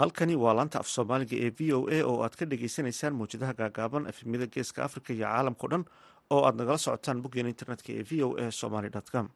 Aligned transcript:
halkani 0.00 0.36
waa 0.42 0.54
laanta 0.58 0.78
af 0.82 0.88
soomaaliga 0.94 1.36
ee 1.46 1.50
v 1.58 1.60
o 1.76 1.80
a 1.96 1.98
oo 2.10 2.16
aad 2.24 2.34
ka 2.40 2.44
dhagaysanaysaan 2.50 3.14
mawjadaha 3.20 3.52
gaagaaban 3.60 4.06
efemyada 4.12 4.46
geeska 4.54 4.84
africa 4.88 5.10
iyo 5.16 5.26
caalamkao 5.26 5.68
dhan 5.72 5.84
oo 6.34 6.40
aad 6.46 6.56
nagala 6.60 6.78
socotaan 6.86 7.22
boggeena 7.24 7.48
internetka 7.54 7.90
ee 7.98 8.04
v 8.10 8.22
o 8.26 8.28
a 8.42 8.50
somaly 8.60 8.90
com 9.12 9.26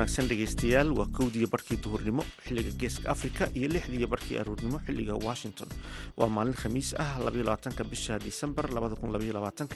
wanaagsan 0.00 0.28
dhegaystayaal 0.32 0.90
waa 0.98 1.04
kowdiiyo 1.16 1.48
barhkii 1.52 1.76
duhurnimo 1.84 2.22
xilliga 2.46 2.70
geeska 2.80 3.10
africa 3.14 3.44
iyo 3.54 3.68
lixdiiyo 3.68 4.08
barhkii 4.08 4.38
aruurnimo 4.40 4.78
xilliga 4.86 5.14
washington. 5.26 5.68
Waa 6.16 6.28
maalin 6.36 6.54
khamiis 6.62 6.94
ah 6.98 7.18
labaatanka 7.20 7.84
bisha 7.84 8.18
disembar 8.18 8.64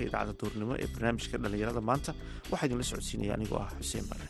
idaacadda 0.08 0.38
duhurnimo 0.40 0.74
ee 0.80 0.88
barnaamijka 0.94 1.36
dhallinyarada 1.42 1.80
maanta. 1.80 2.14
Waxaa 2.50 2.66
idinla 2.66 2.84
socodsiinaya 2.90 3.34
anigoo 3.36 3.60
ah 3.60 3.68
xuseen 3.80 4.08
barre 4.10 4.26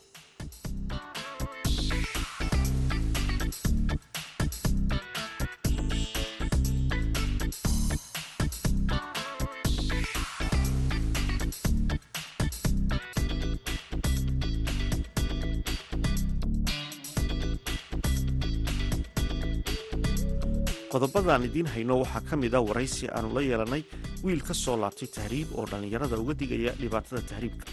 qodobadaan 20.95 21.45
idiin 21.48 21.67
hayno 21.75 21.95
waxaa 22.03 22.23
ka 22.31 22.37
mid 22.42 22.55
a 22.55 22.61
waraysi 22.69 23.05
aanu 23.17 23.28
la 23.37 23.41
yeelanay 23.48 23.83
wiil 24.25 24.42
ka 24.48 24.55
soo 24.55 24.77
laabtay 24.83 25.09
tahriib 25.17 25.48
oo 25.59 25.64
dhallinyarada 25.70 26.17
uga 26.23 26.34
digaya 26.41 26.73
dhibaatada 26.83 27.23
tahriibka 27.31 27.67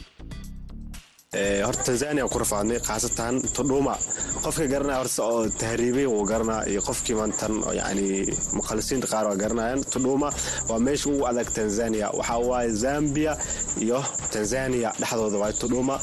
horta 1.41 1.83
tanzania 1.87 2.27
ku 2.27 2.39
rafaadnay 2.43 2.79
khaasatan 2.83 3.39
tudhuma 3.55 3.95
qofka 4.43 4.67
garanaya 4.67 4.99
horta 4.99 5.21
oo 5.23 5.47
tahriibay 5.47 6.03
wuu 6.05 6.25
garanaa 6.27 6.67
iyo 6.67 6.81
qofkii 6.83 7.15
maantan 7.15 7.63
yani 7.79 8.27
mukhalisiinta 8.51 9.07
qaar 9.07 9.25
waa 9.31 9.35
garanayaan 9.39 9.79
tudhuma 9.93 10.27
waa 10.69 10.79
meesha 10.79 11.07
ugu 11.09 11.23
adag 11.31 11.47
tanzania 11.55 12.09
waxaa 12.19 12.37
waaye 12.49 12.69
zambia 12.83 13.37
iyo 13.79 14.03
tanzania 14.33 14.91
dhexdooda 14.99 15.37
waay 15.39 15.53
tudhuma 15.53 15.95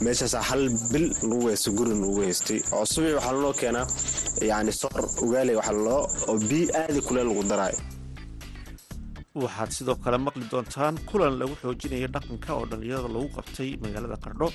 meeshaasaa 0.00 0.42
hal 0.50 0.70
bil 0.92 1.10
nagu 1.26 1.46
haysta 1.48 1.70
guri 1.74 1.94
nagu 1.98 2.20
haystay 2.22 2.60
oo 2.72 2.86
subii 2.86 3.12
waxaa 3.18 3.32
lanoo 3.32 3.52
keenaa 3.52 3.86
yani 4.40 4.72
soor 4.72 5.02
ugaali 5.24 5.54
waxa 5.58 5.72
loo 5.72 6.06
oo 6.30 6.38
bii 6.48 6.70
aadi 6.80 7.00
kuleel 7.02 7.26
lagu 7.28 7.42
daraayo 7.42 7.78
waxaad 9.34 9.70
sidoo 9.76 9.96
kale 10.04 10.18
maqli 10.18 10.44
doontaan 10.50 10.96
kulan 11.08 11.34
lagu 11.40 11.54
xoojinayo 11.62 12.08
dhaqanka 12.14 12.50
oo 12.58 12.64
dhallinyarada 12.70 13.08
lagu 13.16 13.28
qabtay 13.36 13.70
magaalada 13.82 14.16
qardho. 14.24 14.48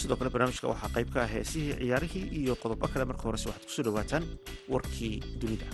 Sidoo 0.00 0.16
kale 0.18 0.30
barnaamijka 0.30 0.68
waxaa 0.72 0.92
qayb 0.94 1.08
ka 1.14 1.18
ah 1.24 1.30
heesihii 1.34 1.74
ciyaarihii 1.80 2.26
iyo 2.40 2.54
qodobo 2.62 2.86
kale. 2.92 3.04
Marka 3.10 3.22
horese 3.28 3.48
waxaad 3.48 3.64
ku 3.66 3.72
soo 3.76 3.82
dhawaataan 3.86 4.24
warkii 4.72 5.14
dunida 5.40 5.66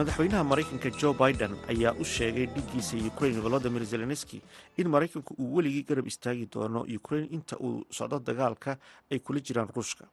madaxweynaha 0.00 0.44
maraykanka 0.50 0.88
jo 1.00 1.10
biden 1.20 1.52
ayaa 1.72 1.92
u 2.00 2.04
sheegay 2.04 2.46
dhiggiisa 2.54 2.96
ukrain 3.10 3.40
volodimir 3.44 3.84
zelenski 3.84 4.38
in 4.78 4.88
maraykanku 4.88 5.34
uu 5.38 5.56
weligii 5.56 5.82
garab 5.88 6.06
istaagi 6.06 6.46
doono 6.54 6.80
ukrain 6.98 7.26
inta 7.36 7.56
uu 7.60 7.84
socdo 7.90 8.18
dagaalka 8.18 8.78
ay 9.12 9.18
kula 9.18 9.40
jiraan 9.40 9.68
ruushka. 9.76 10.04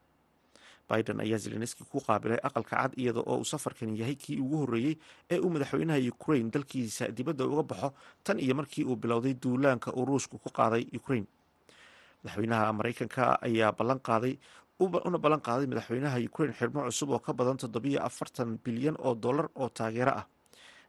Biden 0.90 1.20
ayaa 1.24 1.38
zelenski 1.46 1.84
ku 1.92 2.00
qaabilay 2.08 2.40
aqalka 2.44 2.76
cad 2.76 2.92
iyada 3.00 3.20
oo 3.24 3.38
uu 3.40 3.46
safarkan 3.46 3.96
yahay 3.96 4.16
kii 4.16 4.40
ugu 4.44 4.58
horreeyey 4.64 4.96
ee 5.32 5.40
uu 5.40 5.50
madaxweynaha 5.56 6.00
ukrain 6.12 6.52
dalkiisa 6.52 7.08
dibadda 7.08 7.46
uga 7.48 7.64
baxo 7.64 7.94
tan 8.24 8.40
iyo 8.40 8.56
markii 8.56 8.84
uu 8.84 8.96
bilowday 8.96 9.34
duulaanka 9.34 9.94
uu 9.96 10.06
ruushku 10.06 10.36
ku 10.44 10.50
qaaday 10.50 10.84
ukrain 11.00 11.28
madaxweynaha 12.24 12.74
maraykanka 12.74 13.40
ayaa 13.48 13.72
ballan 13.72 14.00
qaaday 14.00 14.36
una 14.80 15.18
ballan 15.18 15.42
qaaday 15.42 15.68
madaxweynaha 15.68 16.20
ukrain 16.30 16.54
xirmo 16.54 16.84
cusub 16.86 17.10
oo 17.10 17.20
ka 17.20 17.34
badan 17.34 17.58
toddobiyo 17.58 18.00
afartan 18.06 18.58
bilyan 18.64 18.96
oo 19.00 19.16
dollar 19.16 19.50
oo 19.56 19.70
taageero 19.70 20.12
ah. 20.12 20.26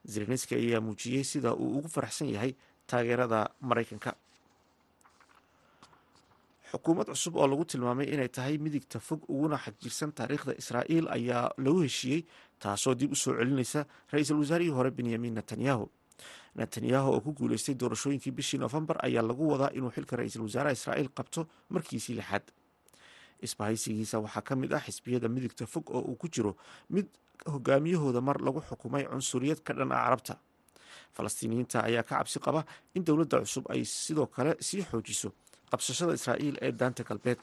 Zelenski 0.06 0.54
ayaa 0.54 0.80
muujiyey 0.80 1.24
sida 1.24 1.54
uu 1.54 1.78
ugu 1.78 1.88
faraxsan 1.88 2.28
yahay 2.28 2.54
taageerada 2.86 3.48
maraykanka. 3.60 4.14
Xukuumad 6.70 7.06
cusub 7.08 7.36
oo 7.36 7.46
lagu 7.48 7.64
tilmaamay 7.64 8.06
inay 8.12 8.28
tahay 8.28 8.58
midigta 8.58 9.00
fog 9.00 9.24
uguna 9.28 9.56
xagjirsan 9.56 10.12
taariikhda 10.12 10.52
israa'iil 10.60 11.08
ayaa 11.08 11.48
lagu 11.56 11.80
heshiiyey 11.82 12.26
taasoo 12.60 12.94
dib 12.94 13.12
u 13.12 13.16
soo 13.16 13.34
celinaysa 13.40 13.86
ra'iisul 14.12 14.38
wasaarihii 14.44 14.70
hore 14.76 14.90
benyamin 14.90 15.34
netanyahu. 15.34 15.88
Netanyahu 16.56 17.08
oo 17.16 17.20
ku 17.20 17.32
guuleystay 17.32 17.74
doorashooyinkii 17.74 18.32
bishii 18.36 18.58
noofembar 18.60 19.00
ayaa 19.00 19.22
lagu 19.24 19.48
wadaa 19.48 19.72
inuu 19.72 19.90
xilka 19.90 20.16
ra'iisul 20.16 20.44
wasaaraha 20.44 20.76
israa'iil 20.76 21.08
qabto 21.16 21.46
markiisii 21.72 22.14
lixaad 22.20 22.44
isbahaysigiisa 23.46 24.16
waxaa 24.24 24.42
ka 24.48 24.54
mid 24.56 24.72
ah 24.72 24.82
xisbiyada 24.86 25.28
midigta 25.28 25.66
fog 25.66 25.84
oo 25.90 26.00
uu 26.10 26.16
ku 26.20 26.26
jiro 26.34 26.52
mid 26.90 27.06
hogaamiyahooda 27.52 28.20
mar 28.28 28.36
lagu 28.46 28.60
xukumay 28.68 29.04
cunsuriyad 29.10 29.60
ka 29.66 29.72
dhan 29.78 29.92
ah 29.92 30.02
carabta. 30.04 30.34
Falastiiniyiinta 31.16 31.78
ayaa 31.88 32.02
ka 32.02 32.14
cabsi 32.18 32.38
qaba 32.46 32.64
in 32.94 33.04
dowladda 33.06 33.40
cusub 33.44 33.64
ay 33.72 33.84
sidoo 33.84 34.26
kale 34.26 34.52
sii 34.60 34.82
xoojiso 34.90 35.28
qabsashada 35.70 36.12
israa'iil 36.18 36.56
ee 36.66 36.72
daanta 36.80 37.02
galbeed 37.08 37.38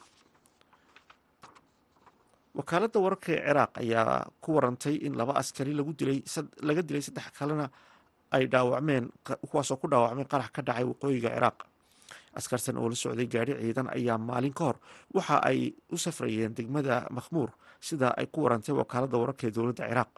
wakaaladda 2.58 2.98
wararka 3.04 3.28
ee 3.32 3.40
ciraaq 3.46 3.72
ayaa 3.82 4.30
ku 4.42 4.48
warantay 4.56 4.94
in 5.06 5.12
laba 5.20 5.32
askari 5.40 5.72
laga 6.68 6.82
dilay 6.88 7.02
saddex 7.06 7.26
kalena 7.38 7.66
ay 8.36 8.44
dhaawacmeen 8.52 9.04
kuwaasoo 9.50 9.76
ku 9.82 9.86
dhaawacmeen 9.92 10.28
qarax 10.32 10.48
ka 10.56 10.60
dhacay 10.66 10.84
waqooyiga 10.90 11.30
ciraaq 11.36 11.58
askartan 12.38 12.76
oo 12.78 12.88
la 12.88 12.94
socday 12.96 13.26
gaadhi 13.26 13.54
ciidan 13.62 13.88
ayaa 13.96 14.18
maalin 14.18 14.52
ka 14.52 14.64
hor 14.64 14.76
waxa 15.14 15.36
ay 15.50 15.74
u 15.92 15.96
safrayeen 15.96 16.54
degmada 16.54 17.06
makhmuur 17.10 17.50
sida 17.80 18.08
ay 18.16 18.26
ku 18.26 18.42
warantay 18.44 18.74
wakaaladda 18.74 19.16
wararka 19.18 19.46
ee 19.46 19.50
dowladda 19.56 19.88
ciraaq. 19.88 20.10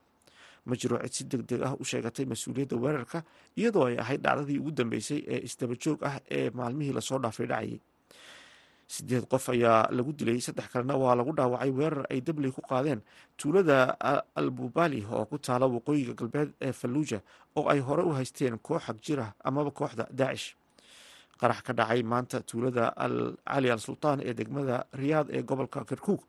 Ma 0.69 0.75
jiro 0.77 0.99
cid 1.01 1.13
si 1.15 1.25
deg 1.25 1.43
deg 1.49 1.61
ah 1.65 1.73
u 1.81 1.85
sheegatay 1.85 2.25
mas'uuliyadda 2.29 2.77
weerarka 2.77 3.19
iyadoo 3.57 3.85
ay 3.89 3.97
ahayd 3.99 4.21
dhacdadii 4.25 4.59
ugu 4.61 4.71
dambeysay 4.71 5.21
ee 5.27 5.41
isdaba 5.49 5.75
joog 5.85 6.03
ah 6.05 6.21
ee 6.31 6.51
maalmihii 6.51 6.93
la 6.93 7.01
soo 7.01 7.19
dhaafay 7.19 7.47
dhacayay 7.47 7.81
sideed 8.89 9.25
qof 9.29 9.49
ayaa 9.53 9.89
lagu 9.97 10.13
dilay 10.13 10.41
saddex 10.41 10.69
kalena 10.73 10.97
waa 10.97 11.15
lagu 11.17 11.33
dhaawacay 11.37 11.71
weerar 11.79 12.05
ay 12.11 12.21
dabley 12.21 12.53
ku 12.53 12.61
qaadeen 12.71 13.01
tuulada 13.37 13.79
albubali 14.35 15.05
oo 15.13 15.25
ku 15.31 15.37
taala 15.39 15.67
waqooyiga 15.69 16.15
galbeed 16.21 16.53
ee 16.61 16.73
falluuja 16.73 17.21
oo 17.57 17.69
ay 17.73 17.81
hore 17.81 18.03
u 18.09 18.13
haysteen 18.17 18.59
koox 18.59 18.83
xag 18.89 18.97
jir 19.05 19.21
ah 19.21 19.31
amaba 19.45 19.71
kooxda 19.71 20.05
daacish 20.11 20.57
qarax 21.41 21.61
ka 21.67 21.73
dhacay 21.79 22.03
maanta 22.13 22.37
tuulada 22.49 22.85
al 23.05 23.17
cali 23.51 23.69
al 23.75 23.81
sultaan 23.87 24.19
ee 24.29 24.35
degmada 24.41 24.77
riyaad 25.01 25.27
ee 25.37 25.43
gobolka 25.51 25.85
kirkuuk 25.91 26.23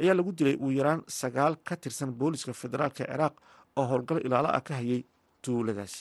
ayaa 0.00 0.14
lagu 0.18 0.30
dilay 0.38 0.54
ugu 0.62 0.70
yaraan 0.78 1.00
sagaal 1.20 1.54
ka 1.68 1.74
tirsan 1.82 2.10
booliska 2.20 2.52
federaalka 2.62 3.04
ciraaq 3.10 3.34
oo 3.78 3.86
howlgal 3.90 4.20
ilaalo 4.26 4.48
ah 4.58 4.62
ka 4.68 4.74
hayay 4.80 5.00
tuuladaasi 5.44 6.00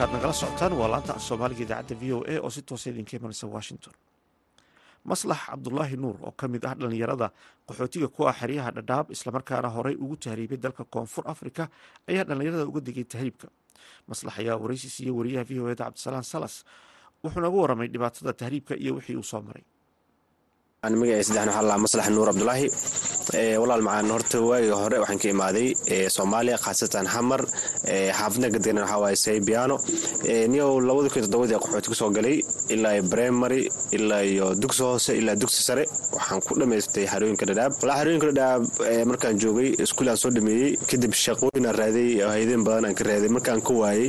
halkaad 0.00 0.12
nagala 0.16 0.32
socotaan 0.32 0.72
waa 0.80 0.88
laanta 0.92 1.12
af 1.14 1.22
soomaaliga 1.28 1.62
idaacadda 1.64 1.96
v 2.00 2.12
o 2.16 2.18
a 2.32 2.40
oo 2.40 2.50
si 2.50 2.62
toosa 2.62 2.90
idinka 2.90 3.16
imanaysa 3.16 3.46
washington. 3.46 3.92
Maslax 5.04 5.38
cabdulaahi 5.46 5.96
nuur 5.96 6.16
oo 6.22 6.32
ka 6.32 6.48
mid 6.48 6.64
ah 6.64 6.74
dhallinyarada 6.74 7.30
qaxootiga 7.68 8.08
ku 8.08 8.24
ah 8.28 8.32
xeryaha 8.32 8.70
dhadhaab 8.76 9.10
islamarkaana 9.10 9.68
horey 9.68 9.96
ugu 10.00 10.16
tahriibay 10.16 10.56
dalka 10.56 10.84
koonfur 10.84 11.24
afrika 11.28 11.68
ayaa 12.08 12.24
dhallinyarada 12.24 12.64
uga 12.66 12.80
digay 12.80 13.04
tahriibka. 13.04 13.48
Maslax 14.08 14.38
ayaa 14.38 14.56
waraysi 14.56 14.88
siiyey 14.90 15.12
wariyaha 15.12 15.44
v 15.44 15.60
o 15.60 15.68
eda 15.68 15.84
cabdisalaan 15.84 16.24
salas 16.24 16.64
wuxuu 17.24 17.40
naga 17.44 17.56
waramay 17.56 17.88
dhibaatada 17.88 18.32
tahriibka 18.32 18.74
iyo 18.76 18.94
wixii 18.96 19.16
uu 19.16 19.22
soo 19.22 19.42
maray 19.42 19.64
magaciisa 20.90 21.34
saddexna 21.34 21.52
waxaa 21.52 21.68
laa 21.68 21.78
maslax 21.84 22.08
nuur 22.08 22.26
cabdulaahi. 22.32 22.66
Walaal 23.60 23.82
macaan 23.84 24.10
horta 24.10 24.38
waagii 24.40 24.72
hore 24.72 24.96
waxaan 25.02 25.18
ka 25.22 25.28
imaaday 25.28 25.68
soomaaliya 26.08 26.56
khaasatan 26.56 27.06
xamar 27.06 27.40
xaafadna 28.18 28.48
gadganan 28.54 28.84
waxaa 28.84 29.00
waaye 29.02 29.16
saybiano 29.16 29.76
niyow 30.52 30.80
labadii 30.80 31.10
kun 31.12 31.22
toddobadii 31.22 31.58
qaxooti 31.62 31.88
ku 31.88 31.94
soo 31.94 32.10
galay 32.10 32.40
ilaa 32.72 33.02
primary 33.12 33.68
ilaa 33.92 34.22
iyo 34.24 34.54
dugsi 34.56 34.82
hoose 34.82 35.12
ilaa 35.20 35.36
dugsi 35.36 35.62
sare. 35.62 35.84
Waxaan 36.16 36.40
ku 36.40 36.54
dhammaystay 36.58 37.04
xarooyinka 37.12 37.44
dhadhaab. 37.46 37.72
Walaa 37.82 37.96
xarooyinka 38.00 38.26
dhadhaab 38.32 38.62
markaan 39.10 39.36
joogay 39.38 39.68
iskuulaan 39.84 40.16
soo 40.16 40.30
dhameeyey 40.32 40.76
kadib 40.90 41.12
shaqooyinaan 41.12 41.76
raaday 41.76 42.24
hayadeen 42.24 42.64
badan 42.64 42.84
aan 42.88 42.94
ka 42.96 43.04
raaday 43.04 43.28
markaan 43.28 43.60
ka 43.60 43.72
waayey 43.82 44.08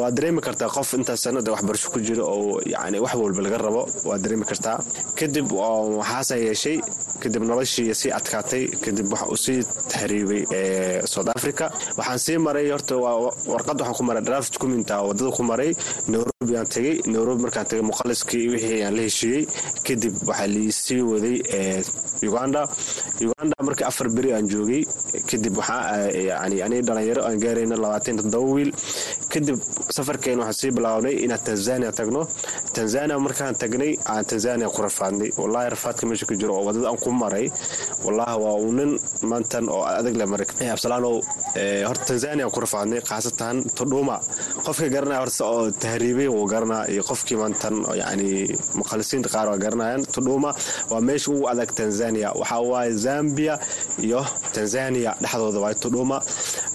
waa 0.00 0.10
dareemi 0.10 0.40
kartaa 0.40 0.68
qof 0.68 0.92
intaas 0.94 1.20
sanada 1.24 1.50
waxbarasho 1.52 1.88
ku 1.90 2.00
jiro 2.00 2.24
oo 2.28 2.60
yani 2.66 2.98
wax 3.00 3.14
walba 3.14 3.40
laga 3.42 3.58
rabo 3.58 3.82
waa 4.04 4.18
dareemi 4.18 4.44
kartaa. 4.44 4.78
Kadib 5.18 5.48
waxaasa 5.52 6.36
yeeshay 6.36 6.78
kadib 7.22 7.42
noloshii 7.48 7.94
sii 7.94 8.10
adkaatay 8.18 8.64
kadib 8.84 9.06
waxa 9.12 9.26
uu 9.32 9.36
sii 9.36 9.60
tahriibay 9.90 10.42
south 11.06 11.28
africa. 11.36 11.70
Waxaan 11.96 12.18
sii 12.18 12.38
maray 12.38 12.70
horta 12.70 12.94
warqad 13.52 13.78
waxaan 13.80 13.96
ku 13.98 14.02
maray 14.04 14.22
draft 14.22 14.52
documentaa 14.52 15.00
waddada 15.08 15.30
ku 15.36 15.42
maray. 15.42 15.70
Nairobi 16.08 16.52
aan 16.56 16.66
tegey 16.74 17.00
nairobi 17.06 17.42
markaan 17.42 17.66
tegay 17.66 17.84
muqaliskii 17.90 18.48
wixii 18.52 18.82
aan 18.84 18.94
la 18.96 19.02
heshiiyey. 19.08 19.42
Kadib 19.86 20.14
waxaa 20.28 20.46
liisii 20.54 21.02
waday 21.12 21.36
uganda. 22.22 22.62
Uganda 23.20 23.54
markii 23.62 23.84
afar 23.86 24.08
beri 24.16 24.32
aan 24.32 24.46
joogay 24.48 24.82
kadib 25.30 25.56
waxaa 25.56 26.10
yani 26.30 26.62
aniga 26.62 26.82
dhalinyaro 26.94 27.22
aan 27.28 27.38
gaarayna 27.40 27.76
labaatan 27.76 28.16
toddoba 28.20 28.52
wiil. 28.54 28.70
Kadib 29.32 29.56
safarkeen 29.96 30.38
waxaan 30.38 30.54
sii 30.60 30.70
bilaabnay 30.76 31.14
inaan 31.24 31.42
tanzania 31.44 31.92
tagno. 31.92 32.22
Tanzania 32.74 33.18
markaan 33.18 33.54
tagnay 33.54 33.96
aan 34.06 34.24
tanzania 34.24 34.68
ku 34.68 34.82
rafaadnay. 34.82 35.30
Wallahi 35.38 35.70
rafaadka 35.74 36.06
meesha 36.06 36.26
ku 36.26 36.34
jiro 36.34 36.54
oo 36.58 36.64
waddada 36.66 36.88
aan 36.90 36.98
ku 36.98 37.10
maray 37.12 37.50
wallahi 38.04 38.36
waa 38.44 38.56
uu 38.64 38.72
nin 38.72 38.98
maantan 39.22 39.68
oo 39.68 39.82
adag 39.84 40.16
le 40.16 40.26
maray 40.26 40.46
absalaanow 40.74 41.20
horta 41.88 42.04
tanzania 42.10 42.46
ku 42.50 42.60
rafaadnay 42.60 43.00
khaasatan 43.00 43.62
todhuma 43.78 44.16
qofka 44.66 44.88
garanaya 44.94 45.20
horta 45.22 45.44
oo 45.44 45.70
tahriibay 45.82 46.28
wuu 46.34 46.46
garanaa 46.52 46.84
iyo 46.92 47.02
qofkii 47.10 47.36
maantan 47.42 47.74
yani 48.02 48.28
mukhalisiinta 48.80 49.28
qaar 49.34 49.46
waa 49.50 49.58
garanayaan 49.64 50.02
todhuma 50.14 50.50
waa 50.90 51.00
meesha 51.08 51.28
ugu 51.32 51.44
adag 51.52 51.70
tanzania 51.80 52.28
waxaa 52.40 52.60
waaye 52.70 52.92
zambia 53.06 53.54
iyo 54.06 54.20
tanzania 54.54 55.10
dhexdooda 55.22 55.58
waay 55.64 55.74
todhuma 55.84 56.16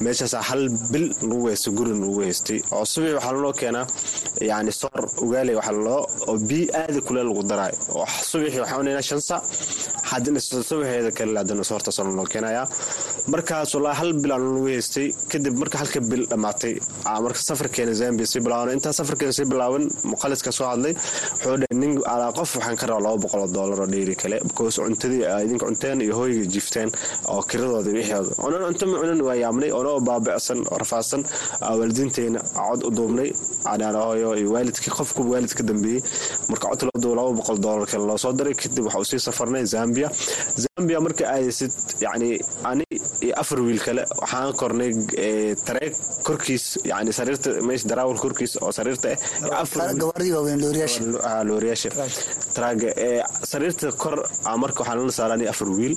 meeshaasaa 0.05 0.41
hal 0.49 0.69
bil 0.91 1.05
lagu 1.29 1.45
haysta 1.47 1.69
guri 1.77 1.91
lagu 2.01 2.21
haystay 2.21 2.59
oo 2.71 2.85
subax 2.85 3.13
waxaa 3.17 3.33
laloo 3.35 3.53
keenaa 3.61 3.85
yani 4.49 4.71
soor 4.71 5.01
ugaale 5.25 5.51
waxaa 5.59 5.75
laloo 5.77 6.01
oo 6.29 6.37
bii 6.49 6.65
aada 6.81 6.99
kuleel 7.07 7.27
lagu 7.29 7.43
daraayo 7.51 7.77
oo 7.97 8.05
subaxii 8.29 8.59
waxaa 8.63 8.79
unaynaa 8.83 9.01
shan 9.09 9.21
sac 9.29 9.41
subaxeeda 10.69 11.11
kale 11.17 11.37
haddana 11.41 11.63
soortaasoo 11.69 12.03
laloo 12.09 12.25
keenayaa 12.33 12.65
markaas 13.33 13.73
walaa 13.75 13.93
hal 13.99 14.11
bil 14.21 14.31
aan 14.35 14.43
lagu 14.55 14.67
haystay 14.73 15.07
kadib 15.31 15.53
marka 15.61 15.77
halka 15.81 15.99
bil 16.11 16.23
dhammaatay 16.31 16.73
marka 17.25 17.39
safarkeena 17.49 17.93
zambia 18.01 18.25
sii 18.31 18.41
bilaaban 18.45 18.73
intaa 18.77 18.93
safarkeena 18.99 19.33
sii 19.37 19.47
bilaaban 19.51 19.83
muqaliska 20.11 20.51
soo 20.57 20.67
hadlay 20.71 20.93
wuxuu 20.95 21.55
dhahay 21.61 21.75
nin 21.81 21.91
alaa 22.13 22.31
qof 22.39 22.49
waxaan 22.57 22.77
ka 22.81 22.85
rabaa 22.91 23.03
laba 23.05 23.17
boqol 23.23 23.41
oo 23.45 23.49
doolar 23.55 23.79
oo 23.83 23.89
dheeri 23.93 24.15
kale 24.21 24.37
because 24.49 24.75
cuntadii 24.85 25.21
idinka 25.45 25.65
cunteen 25.69 25.97
iyo 26.05 26.13
hooyga 26.19 26.45
jifteen 26.55 26.89
oo 27.33 27.41
kiradooda 27.49 27.89
wixooda 27.97 28.31
onan 28.45 28.61
cunto 28.67 28.85
ma 28.91 28.95
cunan 29.01 29.21
waa 29.27 29.37
yaabnay 29.43 29.71
oona 29.77 29.89
oo 29.95 30.01
baabicsan 30.09 30.59
oo 30.71 30.77
rafaadsan 30.83 31.21
waalidiinteyna 31.79 32.39
cod 32.57 32.81
u 32.87 32.91
duubnay 32.97 33.29
hooyo 34.07 34.29
iyo 34.41 34.49
waalidkii 34.55 34.91
qofku 34.97 35.21
waalid 35.31 35.53
ka 35.57 35.63
dambeeyey. 35.69 36.01
Marka 36.49 36.65
cod 36.71 36.81
loo 36.87 36.97
duubo 37.01 37.15
laba 37.19 37.31
boqol 37.39 37.57
doolar 37.65 37.85
kale 37.91 38.05
loo 38.09 38.17
soo 38.17 38.33
diray 38.33 38.53
kadib 38.61 38.83
waxaa 38.87 39.01
u 39.03 39.05
sii 39.11 39.19
safarnay 39.27 39.63
zambia. 39.73 40.07
Zambia 40.63 40.99
marka 41.05 41.23
aadaysid 41.33 41.71
yani 42.05 42.29
ani 42.69 42.85
iyo 43.29 43.35
afar 43.41 43.59
wiil 43.67 43.79
kale. 43.85 44.03
Waxaan 44.21 44.53
kornay 44.61 44.91
tareeg 45.67 45.93
korkiis 46.27 46.65
yani 46.91 47.11
sariirta 47.19 47.49
meesha 47.67 47.87
daraawal 47.91 48.17
korkiis 48.25 48.53
oo 48.61 48.71
sariirta 48.77 49.09
looriyaasha 51.49 51.89
taraaga 52.55 52.89
sariirta 53.51 53.91
kor 54.01 54.15
marka 54.63 54.79
waxaan 54.83 55.05
la 55.07 55.13
saaraa 55.19 55.49
afar 55.53 55.69
wiil 55.77 55.95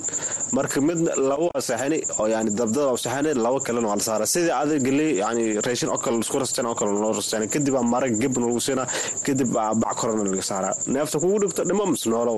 marka 0.57 0.79
mid 0.87 0.99
laba 1.29 1.43
waa 1.49 1.61
seexani 1.67 1.97
oo 2.19 2.27
yani 2.33 2.49
dabdada 2.59 2.87
waa 2.91 2.97
seexani 3.03 3.29
laba 3.45 3.59
kalena 3.67 3.87
waa 3.91 3.97
la 3.99 4.03
saaraa 4.09 4.29
sidii 4.33 4.53
adag 4.61 4.79
geley 4.87 5.09
yani 5.23 5.43
raashin 5.65 5.89
oo 5.93 5.97
kale 6.03 6.17
isku 6.25 6.37
rasteen 6.43 6.65
oo 6.71 6.75
kale 6.79 6.91
loo 7.03 7.13
rasteen 7.19 7.47
kadib 7.53 7.75
aa 7.79 7.83
mara 7.93 8.07
geb 8.21 8.33
lagu 8.43 8.59
siinaa 8.67 8.87
kadib 9.25 9.49
bac 9.83 9.95
korona 10.01 10.23
laga 10.29 10.43
saaraa 10.51 10.73
neefta 10.95 11.17
kugu 11.23 11.37
dhigto 11.43 11.61
dhimo 11.69 11.85
mis 11.93 12.03
noolow. 12.11 12.37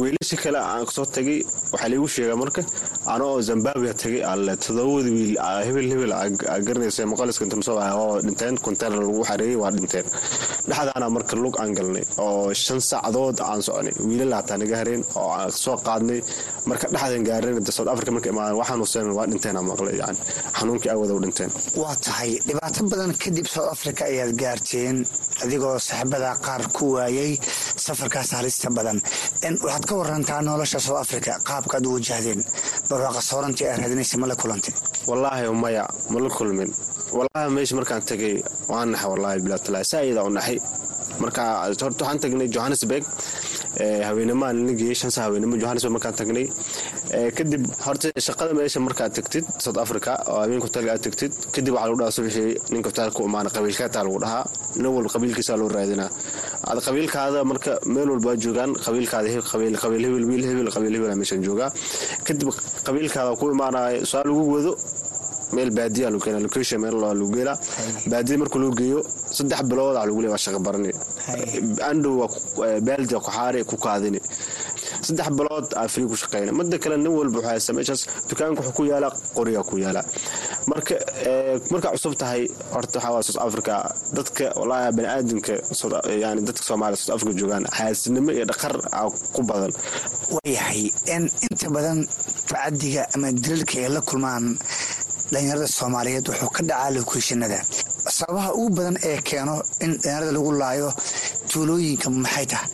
Wiilasha 0.00 0.36
kale 0.44 0.58
aan 0.70 0.84
ka 0.88 0.92
soo 0.96 1.06
tagay 1.16 1.38
waxaa 1.72 1.88
liigu 1.92 2.08
sheegaa 2.14 2.36
marka 2.42 2.62
ana 3.12 3.24
oo 3.30 3.40
zimbabwe 3.48 3.90
tagay 4.02 4.22
alle 4.32 4.52
wiil 4.94 5.34
hebel 5.66 5.86
hebel 5.92 6.12
garanaysa 6.66 7.06
muqaliska 7.12 7.42
intamsoo 7.46 7.78
oo 8.02 8.20
dhinteen 8.26 8.54
container 8.66 8.98
lagu 9.06 9.22
xareeyey 9.30 9.56
waa 9.62 9.70
dhinteen 9.76 10.06
dhexdaana 10.68 11.06
marka 11.16 11.34
lug 11.42 11.54
aan 11.62 11.72
galnay 11.78 12.04
oo 12.24 12.52
shan 12.64 12.80
saacadood 12.90 13.36
aan 13.50 13.60
soconay 13.66 13.92
wiilal 14.08 14.32
haataa 14.36 14.58
naga 14.62 14.76
hareen 14.80 15.02
oo 15.20 15.28
aan 15.38 15.52
soo 15.52 15.76
qaadnay. 15.86 16.20
Marka 16.68 16.86
dhexdan 16.94 17.22
gaareen 17.28 17.56
south 17.76 17.90
africa 17.92 18.10
marka 18.16 18.28
imaadeen 18.32 18.56
waxaan 18.60 18.80
huseen 18.82 19.08
waa 19.18 19.26
dhinteen 19.30 19.56
aan 19.58 19.66
maqlay 19.70 19.96
yani 20.02 20.18
xanuunkii 20.58 20.90
awada 20.94 21.12
u 21.16 21.20
dhinteen. 21.24 21.50
Waa 21.82 21.94
tahay. 22.04 22.30
Dhibaato 22.46 22.80
badan 22.92 23.12
kadib 23.22 23.46
south 23.54 23.70
africa 23.74 24.02
ayaad 24.10 24.32
gaarteen 24.42 24.96
adigoo 25.42 25.76
saaxiibada 25.86 26.30
qaar 26.46 26.62
ku 26.76 26.84
waayay 26.96 27.32
safarkaas 27.84 28.30
halista 28.38 28.68
badan. 28.78 28.98
Waxaad 29.64 29.84
ka 29.88 29.94
warantaa 30.00 30.40
nolosha 30.48 30.78
south 30.86 31.00
africa 31.04 31.32
qaabkaad 31.48 31.84
u 31.88 31.92
wajahdeen 31.96 32.40
barwaaqa 32.88 33.20
soorantii 33.30 33.66
aa 33.68 33.76
raadinaysa 33.80 34.16
ma 34.22 34.26
la 34.26 34.36
kulantay. 34.42 34.74
Wallaahi 35.08 35.44
maya 35.62 35.84
ma 36.12 36.18
la 36.24 36.30
kulmin 36.36 36.70
wallaahi 37.16 37.50
meesha 37.56 37.74
markaan 37.78 38.02
tagay 38.10 38.34
waan 38.72 38.88
naxay 38.94 39.08
wallaahi 39.12 39.38
bilaatala 39.44 39.80
saa'ida 39.92 40.20
u 40.28 40.30
naxay 40.38 40.58
marka 41.22 41.42
horta 41.66 41.84
waxaan 41.90 42.18
tagnay 42.24 42.48
johannesburg. 42.54 43.04
Haweenemaan 44.08 44.56
la 44.66 44.72
geeyey 44.80 44.94
shan 45.00 45.10
saa 45.14 45.24
haweenimo 45.26 45.56
johannesburg 45.62 45.94
markaan 45.96 46.14
tagnay. 46.20 46.46
Kadib 47.36 47.62
horta 47.86 48.08
shaqada 48.26 48.52
meesha 48.58 48.80
markaad 48.86 49.12
tagtid 49.18 49.44
south 49.64 49.78
africa 49.84 50.12
oo 50.30 50.38
habeenka 50.42 50.66
hotelka 50.68 50.90
aad 50.94 51.02
tagtid 51.06 51.32
kadib 51.54 51.72
waxaa 51.74 51.88
lagu 51.88 51.98
dhahaa 52.00 52.16
subaxii 52.16 52.48
ninka 52.74 52.88
hotelka 52.90 53.20
imaana 53.28 53.48
qabiilkaataa 53.56 54.02
lagu 54.06 54.18
dhahaa. 54.24 54.44
Nin 54.80 54.90
walba 54.96 55.10
qabiilkiisaa 55.14 55.56
loo 55.60 55.68
raadinaa. 55.76 56.10
Ad 56.70 56.78
qabiilkaada 56.86 57.38
marka 57.50 57.72
meel 57.94 58.08
walba 58.14 58.28
waa 58.30 58.38
joogaan 58.44 58.70
qabiilkaada 58.86 59.28
qabiil 59.52 59.74
hebel 59.82 60.24
wiil 60.30 60.44
hebel 60.50 60.68
qabiil 60.76 60.94
hebel 60.98 61.14
meeshan 61.22 61.40
joogaa. 61.46 61.70
Kadib 62.26 62.48
qabiilkaada 62.86 63.30
ku 63.40 63.44
imaanaya 63.54 64.02
saa 64.12 64.22
lagu 64.28 64.42
wado 64.54 64.72
meel 65.52 65.70
baadiya 65.70 66.10
lagu 66.10 66.22
keena 66.24 66.40
location 66.40 66.80
meel 66.80 66.96
lagu 67.02 67.28
geela. 67.34 67.54
Baadiya 68.10 68.38
marka 68.42 68.58
loo 68.58 68.72
geeyo 68.78 69.00
saddex 69.36 69.62
bilood 69.70 69.96
aa 69.96 70.06
lagu 70.08 70.20
leeya 70.22 70.32
waa 70.34 70.42
shaqa 70.46 70.58
barani. 70.66 70.90
Andhow 71.90 72.28
baaldi 72.86 73.14
ku 73.14 73.30
xaari 73.30 73.64
ku 73.64 73.76
kaadini. 73.76 74.20
Saddex 75.06 75.28
bilood 75.38 75.66
aa 75.76 75.88
free 75.88 76.06
ku 76.10 76.16
shaqeyna 76.16 76.52
mida 76.52 76.78
kale 76.78 76.96
nin 76.96 77.12
walba 77.18 77.38
wuxuu 77.38 77.48
haysta 77.50 77.72
meeshaas 77.76 78.02
dukaanka 78.28 78.60
wuxuu 78.62 78.76
ku 78.76 78.82
yaalla 78.90 79.08
qoriga 79.36 79.62
ku 79.70 79.74
yaalla. 79.78 80.02
Marka 80.70 80.94
markaa 81.70 81.92
cusub 81.94 82.14
tahay 82.16 82.42
horta 82.72 82.98
waxaa 82.98 83.12
waa 83.14 83.22
south 83.22 83.40
africa. 83.46 83.74
Dadka 84.16 84.44
wallaahi 84.58 84.92
baniaadamka 84.96 85.52
yani 86.24 86.40
dadka 86.48 86.62
soomaaliya 86.68 86.96
south 87.00 87.16
africa 87.16 87.32
joogaan 87.40 87.64
xaasinimo 87.76 88.30
iyo 88.32 88.44
dhaqar 88.50 88.74
ku 89.34 89.40
badan. 89.42 89.72
Waayahay 90.34 90.82
inta 91.16 91.68
badan 91.76 91.98
tacadiga 92.48 93.02
ama 93.14 93.28
dilalka 93.32 93.76
ay 93.84 93.88
la 93.96 94.00
kulmaan 94.00 94.44
dhalinyarada 95.34 95.68
soomaaliyeed 95.78 96.26
wuxuu 96.30 96.50
ka 96.56 96.62
dhacaa 96.70 96.90
lokeeshanada 96.96 97.58
sababaha 98.18 98.50
ugu 98.60 98.70
badan 98.78 98.96
ee 99.10 99.18
keeno 99.28 99.54
in 99.84 99.92
dhalinyarada 100.02 100.32
lagu 100.36 100.50
laayo 100.62 100.88
tuulooyinka 101.50 102.08
maxay 102.10 102.46
tahay? 102.52 102.68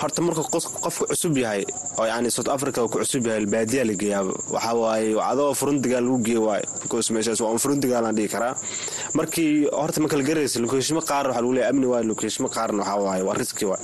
Horta 0.00 0.20
marka 0.26 0.42
qofka 0.52 1.04
cusub 1.10 1.36
yahay 1.42 1.62
oo 1.98 2.04
yani 2.10 2.28
south 2.36 2.48
africa 2.54 2.80
ku 2.84 2.98
cusub 3.00 3.24
yahay 3.26 3.46
baadiya 3.54 3.84
la 3.90 3.94
geeyaaba 4.02 4.32
waxaa 4.54 4.74
waaye 4.82 5.08
adoo 5.30 5.54
furundigaal 5.60 6.04
lagu 6.06 6.18
geey 6.26 6.40
waayo 6.46 6.66
because 6.82 7.08
meeshaas 7.16 7.40
waa 7.44 7.56
furundigaalaan 7.64 8.14
dhihi 8.18 8.28
karaa 8.34 8.54
markii 9.18 9.52
horta 9.80 10.00
ma 10.02 10.08
kala 10.12 10.22
garaysa 10.28 10.60
lokeeshimo 10.64 11.00
qaar 11.10 11.24
waxaa 11.28 11.40
lagu 11.42 11.52
leeyahay 11.56 11.70
amni 11.72 11.86
waaye 11.92 12.04
lokeeshimo 12.10 12.48
qaarna 12.56 12.82
waxaa 12.82 13.00
waaye 13.06 13.22
waa 13.28 13.36
riski 13.40 13.64
waay 13.70 13.82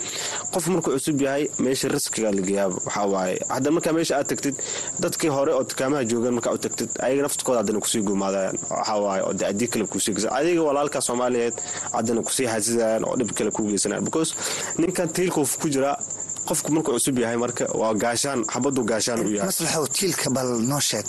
qof 0.53 0.65
markuu 0.75 0.93
cusub 0.97 1.21
yahay 1.27 1.45
meesha 1.65 1.89
riskiga 1.89 2.33
la 2.37 2.43
geeyaaba 2.49 2.77
waxaa 2.87 3.07
waaye. 3.15 3.37
Hadda 3.55 3.71
markaa 3.77 3.93
meesha 3.99 4.15
aad 4.19 4.27
tagtid 4.33 4.57
dadkii 5.01 5.31
hore 5.37 5.53
oo 5.59 5.65
dukaamaha 5.71 6.05
joogan 6.11 6.35
markaa 6.39 6.53
u 6.57 6.59
tagtid 6.67 6.91
ayaga 7.07 7.23
naftkooda 7.27 7.59
haddana 7.61 7.81
ku 7.85 7.89
sii 7.93 8.03
gumaadayaan 8.09 8.59
waxaa 8.71 8.99
waaye 9.07 9.23
oo 9.29 9.33
dacdii 9.43 9.69
kale 9.73 9.85
ku 9.93 10.01
sii 10.01 10.13
geysan 10.15 10.33
adiga 10.39 10.63
walaalka 10.69 11.01
soomaaliyeed 11.09 11.55
haddana 11.97 12.21
ku 12.27 12.31
sii 12.37 12.47
xasidayaan 12.53 13.05
oo 13.09 13.17
dhib 13.17 13.31
kale 13.39 13.51
kuu 13.57 13.67
geysanayaan 13.71 14.05
because 14.05 14.31
ninkan 14.79 15.09
tiilkuu 15.17 15.47
ku 15.63 15.69
jiraa 15.75 15.97
qofku 16.49 16.69
markuu 16.75 16.93
cusub 16.97 17.17
yahay 17.23 17.37
marka 17.45 17.65
waa 17.81 17.93
gaashaan 18.03 18.41
xabadu 18.53 18.81
gaashaan 18.91 19.19
u 19.27 19.31
yahay. 19.37 19.49
Maslaxow 19.51 19.85
tiilka 19.97 20.29
bal 20.37 20.49
noo 20.71 20.81
sheeg 20.89 21.07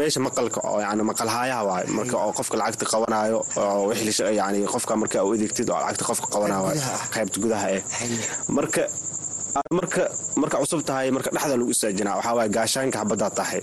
meesha 0.00 0.20
maqalka 0.26 0.60
oo 0.70 0.80
yani 0.84 1.02
maqalhaayaha 1.10 1.62
waay 1.68 1.84
marka 1.98 2.14
oo 2.24 2.32
qofka 2.38 2.54
lacagta 2.60 2.84
qabanayo 2.92 3.38
oo 3.56 3.92
yani 4.40 4.58
qofka 4.74 4.92
marka 5.02 5.18
u 5.26 5.32
adeegtid 5.34 5.68
oo 5.70 5.78
lacagta 5.84 6.04
qofka 6.10 6.26
qabanayo 6.34 6.62
waay 6.66 6.78
qaybta 7.14 7.36
gudaha 7.42 7.66
eh 7.76 7.82
marka 8.56 8.82
marka 9.78 10.02
marka 10.40 10.56
cusub 10.62 10.80
tahay 10.88 11.08
marka 11.16 11.28
dhexda 11.34 11.54
lagu 11.60 11.70
istaajinaa 11.74 12.14
waxaa 12.18 12.34
waay 12.38 12.48
gaashaanka 12.56 12.98
xabadaa 13.02 13.30
tahay. 13.38 13.60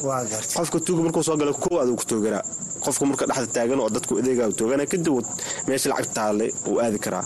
Qofka 0.58 0.78
tuuga 0.86 1.02
markuu 1.06 1.24
soo 1.28 1.38
gala 1.40 1.54
kow 1.64 1.76
aduu 1.84 1.96
ku 2.00 2.06
toogana. 2.12 2.40
Qofka 2.84 3.04
marka 3.10 3.24
dhexda 3.30 3.48
taagan 3.56 3.80
oo 3.84 3.90
dadku 3.96 4.14
adeega 4.20 4.44
toogana 4.60 4.84
kadib 4.92 5.16
meesha 5.68 5.88
lacagta 5.92 6.14
taale 6.18 6.46
uu 6.70 6.78
aadi 6.84 7.00
karaa 7.06 7.24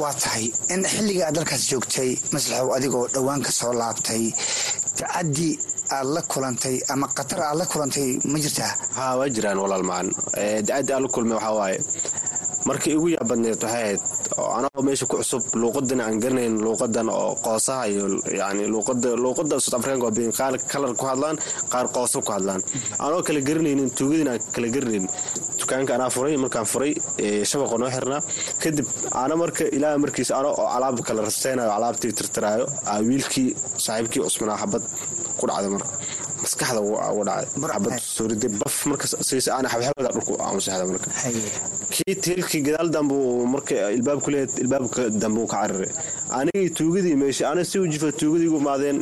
waa 0.00 0.14
tahay 0.22 0.46
in 0.74 0.82
xilliga 0.92 1.22
aad 1.26 1.34
dalkaas 1.36 1.64
joogtay 1.70 2.10
maslaxow 2.34 2.68
adigoo 2.76 3.06
dhowaan 3.14 3.42
ka 3.46 3.50
soo 3.50 3.72
laabtay. 3.80 4.24
Tacadi 4.98 5.50
aad 5.96 6.06
la 6.14 6.20
kulantay 6.32 6.76
ama 6.92 7.06
khatar 7.16 7.40
aad 7.42 7.56
la 7.60 7.64
kulantay 7.72 8.10
ma 8.32 8.38
jirtaa? 8.44 8.72
Ha 8.96 9.16
waa 9.18 9.28
jiraan 9.34 9.58
walaal 9.64 9.82
macan 9.90 10.08
dacaddi 10.66 10.92
aan 10.92 11.02
la 11.04 11.08
kulmay 11.14 11.36
waxaa 11.38 11.54
waaye 11.60 11.78
markii 12.68 12.92
igu 12.96 13.08
yaabadneed 13.16 13.58
waxay 13.62 13.82
ahayd 13.82 14.00
oo 14.38 14.50
anagoo 14.58 14.82
meesha 14.86 15.06
ku 15.10 15.16
cusub 15.20 15.42
luuqadana 15.60 16.02
aan 16.06 16.18
garanayn 16.22 16.54
luuqadan 16.64 17.08
oo 17.10 17.34
qoosaha 17.44 17.84
iyo 17.92 18.04
yani 18.40 18.62
luuqada 19.24 19.60
south 19.60 19.74
africanka 19.78 20.06
waa 20.08 20.32
qaar 20.38 20.54
kalar 20.72 20.92
ku 21.00 21.04
hadlaan 21.10 21.36
qaar 21.72 21.86
qooso 21.94 22.18
ku 22.26 22.30
hadlaan. 22.36 22.60
Anoo 23.04 23.22
kala 23.26 23.40
garanaynin 23.48 23.90
tuugadina 23.98 24.30
aan 24.34 24.40
kala 24.54 24.68
garanaynin 24.74 25.08
dukaanka 25.62 25.92
anaa 25.98 26.10
furay 26.16 26.34
markaan 26.44 26.66
furay 26.72 26.92
shabaqa 27.50 27.76
noo 27.82 27.90
xirnaa. 27.96 28.20
Kadib 28.62 28.86
ana 29.22 29.34
marka 29.42 29.64
ilaa 29.76 29.94
markiisa 30.04 30.32
ano 30.40 30.50
oo 30.60 30.66
alaab 30.76 30.96
kala 31.08 31.20
rasteynayo 31.28 31.70
alaabtii 31.78 32.12
tirtiraayo 32.18 32.64
wiilkii 33.08 33.48
saaxiibkii 33.84 34.22
cusmanaa 34.26 34.58
xabad 34.62 34.82
ku 35.38 35.44
dhacday 35.50 35.70
marka 35.76 35.88
maskaxda 36.62 36.80
ugu 36.80 37.24
dhacay. 37.24 38.48
Baf 38.60 38.86
marka 38.86 39.06
siisa 39.28 39.50
ana 39.58 39.68
xabxabada 39.68 40.10
dhulku 40.14 40.32
amusexda 40.48 40.84
marka. 40.86 41.08
Kii 41.90 42.14
tiilkii 42.24 42.62
gadaal 42.66 42.88
dambe 42.94 43.14
marka 43.54 43.74
ilbaabku 43.96 44.30
leed 44.30 44.50
ilbaabka 44.62 45.02
dambe 45.22 45.40
uu 45.42 45.46
ka 45.46 45.56
cararay 45.62 45.90
anigii 46.38 46.70
tuugadii 46.78 47.16
meesha 47.16 47.50
ana 47.50 47.64
si 47.64 47.78
ujifa 47.78 48.12
tuugadii 48.12 48.48
ugu 48.48 48.58
imaadeen 48.62 48.98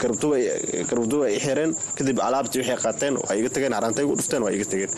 garbduba 0.00 1.28
i 1.30 1.38
xireen. 1.44 1.70
Kadib 1.96 2.18
alaabtii 2.20 2.60
waxay 2.60 2.76
qaateen 2.84 3.14
waa 3.22 3.34
iga 3.38 3.48
tageen 3.54 3.72
harantay 3.72 4.04
ugu 4.04 4.16
dhufteen 4.16 4.42
waa 4.42 4.52
iga 4.56 4.64
tageen 4.64 4.90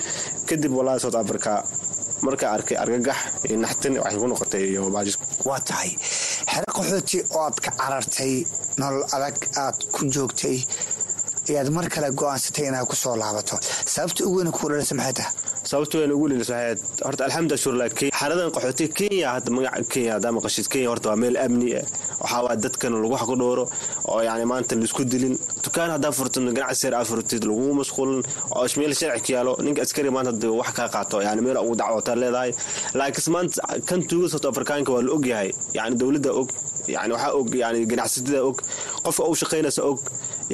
kadib 0.48 0.72
wallahi 0.78 1.00
south 1.00 1.14
africa 1.22 1.62
markaa 2.22 2.50
arkay 2.56 2.76
argagax 2.82 3.18
iyo 3.48 3.56
naxtin 3.64 3.98
waxay 3.98 4.18
ku 4.20 4.26
noqotay 4.28 4.64
iyo 4.72 4.90
baajis 4.90 5.16
waa 5.48 5.60
tahay. 5.60 5.90
Xero 6.52 6.68
qaxooti 6.76 7.18
oo 7.34 7.42
aad 7.46 7.56
ka 7.64 7.70
carartay 7.80 8.32
nolol 8.80 9.04
adag 9.16 9.36
aad 9.64 9.78
ku 9.94 10.00
joogtay 10.14 10.58
ayaad 11.50 11.68
mar 11.76 11.86
kale 11.94 12.08
go'aansatay 12.20 12.64
inaad 12.70 12.86
ku 12.90 12.96
soo 12.96 13.16
laabato. 13.22 13.56
Sababta 13.94 14.20
ugu 14.26 14.36
weyn 14.40 14.50
ku 14.52 14.68
dhalisa 14.70 14.94
maxay 14.98 15.14
tahay? 15.18 15.32
Sababta 15.70 15.94
weyn 16.00 16.12
ugu 16.16 16.26
dhalisahayd 16.30 16.78
horta 17.06 17.22
alxamdulilah 17.26 17.62
shurla 17.64 17.84
xaradan 18.20 18.48
qaxootiga 18.54 18.94
kenya 18.98 19.28
hadda 19.34 19.50
magaca 19.56 19.82
kenya 19.92 20.10
haddaa 20.16 20.32
maqashid 20.36 20.66
kenya 20.72 20.88
horta 20.92 21.06
waa 21.10 21.18
meel 21.22 21.36
amni 21.46 21.68
ah 21.80 21.84
waxaa 22.22 22.56
dadkan 22.64 22.92
lagu 23.02 23.16
xaq 23.22 23.30
dhooro 23.40 23.64
oo 24.10 24.20
yani 24.28 24.44
maanta 24.50 24.72
la 24.80 24.84
isku 24.88 25.02
dilin. 25.12 25.34
Dukaan 25.64 25.90
haddaa 25.96 26.12
furtid 26.18 26.44
ganacsi 26.56 26.86
aa 26.98 27.04
furtid 27.10 27.42
lagu 27.50 27.66
mashquulin 27.80 28.20
oo 28.56 28.66
meel 28.80 28.92
sharci 29.00 29.20
ka 29.26 29.30
yaalo 29.36 29.52
ninka 29.64 29.80
askari 29.84 30.10
maanta 30.16 30.30
haddii 30.32 30.52
wax 30.60 30.70
kaa 30.78 30.88
qaato 30.94 31.16
yani 31.26 31.40
meel 31.46 31.56
ugu 31.64 31.74
dacwata 31.80 32.12
leedahay. 32.22 32.52
Laakiinse 32.98 33.30
maanta 33.34 33.60
kan 33.88 34.00
tuuga 34.08 34.26
south 34.32 34.46
afrikaanka 34.52 34.90
waa 34.94 35.02
la 35.06 35.10
og 35.16 35.24
yahay. 35.32 35.50
Yani 35.76 35.94
dowladda 36.00 36.30
og 36.40 36.48
yani 36.94 37.12
waxaa 37.16 37.32
og 37.38 37.48
yani 37.62 37.78
ganacsatada 37.90 38.40
og 38.48 38.56
qofka 39.04 39.22
u 39.30 39.34
shaqaynaysa 39.40 39.82
og 39.90 39.98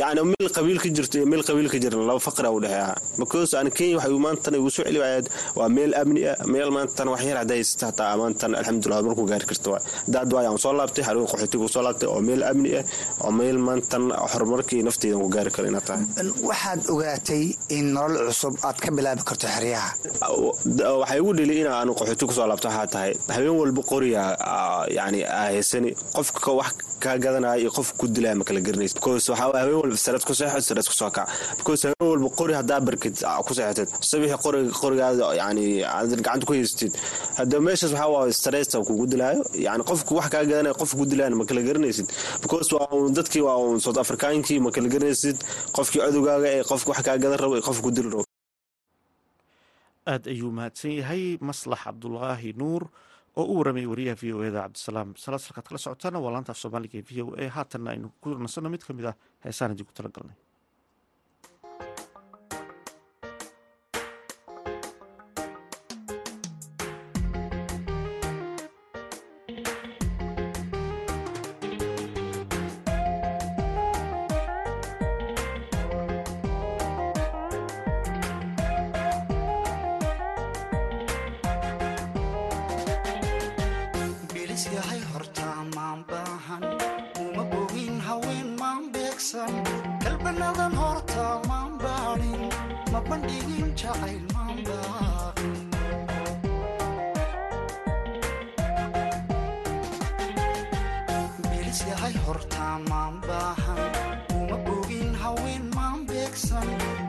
yani 0.00 0.20
meel 0.32 0.48
qabiil 0.56 0.78
ka 0.82 0.88
jirto 0.96 1.14
iyo 1.18 1.26
meel 1.32 1.42
qabiil 1.48 1.68
ka 1.72 1.78
jiran 1.82 2.06
laba 2.08 2.20
faqra 2.28 2.48
u 2.56 2.58
because 3.18 3.54
aan 3.54 3.70
kenya 3.70 3.96
waxay 3.98 4.18
maantan 4.26 4.54
igu 4.58 4.70
soo 4.70 4.84
celi 4.84 4.98
waayad 5.04 5.26
waa 5.58 5.68
meel 5.76 5.92
amni 6.00 6.20
ah 6.30 6.36
meel 6.54 6.70
maantan 6.76 7.06
wax 7.12 7.22
yar 7.28 7.38
hadday 7.42 7.58
haysata 7.62 7.86
hataa 7.90 8.16
maantan 8.22 8.50
alxamdulillah 8.58 9.02
markuu 9.06 9.26
gaari 9.30 9.46
daad 10.14 10.28
waay 10.34 10.46
aan 10.46 10.58
soo 10.64 10.72
laabtay 10.78 11.04
xarun 11.06 11.26
qaxootiga 11.30 11.68
soo 11.74 11.82
laabtay 11.86 12.08
oo 12.14 12.20
meel 12.28 12.42
amni 12.50 12.70
ah 12.80 12.84
oo 13.24 13.30
meel 13.40 13.58
maantan 13.66 14.04
horumarkii 14.32 14.82
nafteyda 14.86 15.16
ku 15.22 15.28
gaari 15.34 15.50
karo 15.54 15.66
inaad 15.68 15.84
tahay. 15.88 16.04
Waxaad 16.48 16.80
ogaatay 16.92 17.44
in 17.76 17.86
nolol 17.94 18.26
cusub 18.28 18.54
aad 18.66 18.78
ka 18.84 18.90
bilaabi 18.96 19.22
karto 19.28 19.46
xeryaha. 19.54 19.90
Waxay 21.00 21.18
igu 21.22 21.30
dheli 21.38 21.54
in 21.60 21.66
aan 21.66 21.88
qaxooti 21.98 22.24
ku 22.28 22.32
soo 22.36 22.46
laabto 22.50 22.68
waxaa 22.68 22.86
tahay. 22.94 23.12
Habeen 23.34 23.56
walba 23.60 23.82
qoriya 23.90 24.22
yani 24.98 25.20
haysani. 25.22 25.90
Qofka 26.16 26.50
wax 26.58 26.72
kaa 27.06 27.16
gadanaya 27.24 27.56
iyo 27.62 27.70
qof 27.76 27.88
ku 28.00 28.06
dilaya 28.14 28.34
ma 28.40 28.44
kala 28.48 28.60
garanaysa 28.66 28.94
because 28.98 29.24
waxaa 29.32 29.52
habeen 29.60 29.76
walba 29.82 29.96
sareed 30.04 30.24
ku 30.28 30.32
seexo 30.38 30.60
sareed 30.68 30.86
ku 30.90 30.94
soo 31.00 31.10
kac 31.16 31.28
walba 32.10 32.28
qori 32.38 32.54
haddaa 32.60 32.80
barkid 32.88 33.16
ku 33.46 33.52
sabixi 34.10 34.36
qoriga 34.44 34.72
qorigaada 34.82 35.24
yani 35.40 35.64
aad 35.96 36.10
gacanta 36.16 36.44
ku 36.48 36.52
haystid 36.58 36.92
hadda 37.38 37.56
meeshaas 37.66 37.92
waxaa 37.94 38.10
waa 38.14 38.32
stressa 38.40 38.76
kugu 38.88 39.04
dilaayo 39.12 39.42
yani 39.66 39.82
qofku 39.90 40.12
wax 40.18 40.26
kaa 40.34 40.44
gadanaya 40.50 40.74
qof 40.80 40.90
ku 40.98 41.04
dilayana 41.10 41.36
ma 41.40 41.44
kala 41.48 41.60
garanaysid 41.68 42.06
because 42.42 42.68
waa 42.76 42.88
dadkii 43.18 43.42
waa 43.48 43.78
south 43.84 43.98
afrikaankii 44.04 44.58
ma 44.64 44.70
kala 44.74 44.88
garanaysid 44.94 45.36
qofkii 45.76 46.00
codogaaga 46.06 46.48
ee 46.56 46.62
qofka 46.70 46.88
wax 46.92 47.00
kaa 47.08 47.18
gadan 47.22 47.38
rabo 47.44 47.54
iyo 47.58 47.64
qof 47.68 47.78
dili 47.96 48.08
rabo 48.14 48.24
aada 50.12 50.30
ayuu 50.34 50.50
mahadsan 50.58 50.92
yahay 51.00 51.24
maslax 51.48 51.80
cabdulaahi 51.84 52.50
nuur 52.62 52.82
oo 53.40 53.44
u 53.52 53.54
waramay 53.58 53.86
wariyaha 53.92 54.16
v 54.22 54.32
o 54.36 54.42
eda 54.48 54.60
cabdisalaam 54.66 55.08
salaasalkaad 55.24 55.66
kala 55.68 55.78
socotaana 55.86 56.18
waa 56.24 56.32
laanta 56.34 56.52
af 56.54 56.58
soomaaliga 56.62 56.98
ee 57.00 57.06
v 57.10 57.22
o 57.22 57.26
a. 57.42 57.48
Haatanna 57.56 57.90
aynu 57.94 58.08
ku 58.22 58.28
nasanno 58.46 58.68
mid 58.74 58.82
ka 58.86 58.92
mid 58.98 59.06
ah. 59.10 59.16
Heesaan 59.44 59.72
idinku 59.74 59.92
tala 59.98 60.10
galnay 60.16 60.36
isgahay 84.54 85.00
hortaa 85.12 85.64
maan 85.74 86.00
baahan. 86.10 86.62
Uma 87.22 87.44
bogin 87.52 88.00
haween 88.06 88.48
maan 88.60 88.82
beegsan. 88.94 89.52
Kalbanadan 90.04 90.74
hortaa 90.82 91.34
maan 91.48 91.72
baanin. 91.82 92.42
Ma 92.92 93.00
bandhigin 93.08 93.68
jacayl 93.80 94.22
maan 94.34 94.56
baaqin 94.66 95.54
bilisgahay 101.50 102.14
hortaa 102.26 102.78
maan 102.88 103.14
baahan. 103.26 103.80
Uma 104.38 104.56
bogin 104.66 105.14
haween 105.22 105.64
maan 105.74 106.06
beegsan. 106.06 106.68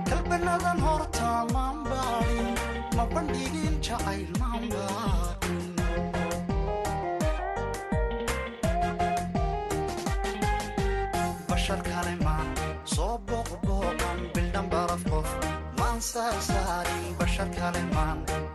Kalbanadan 0.10 0.80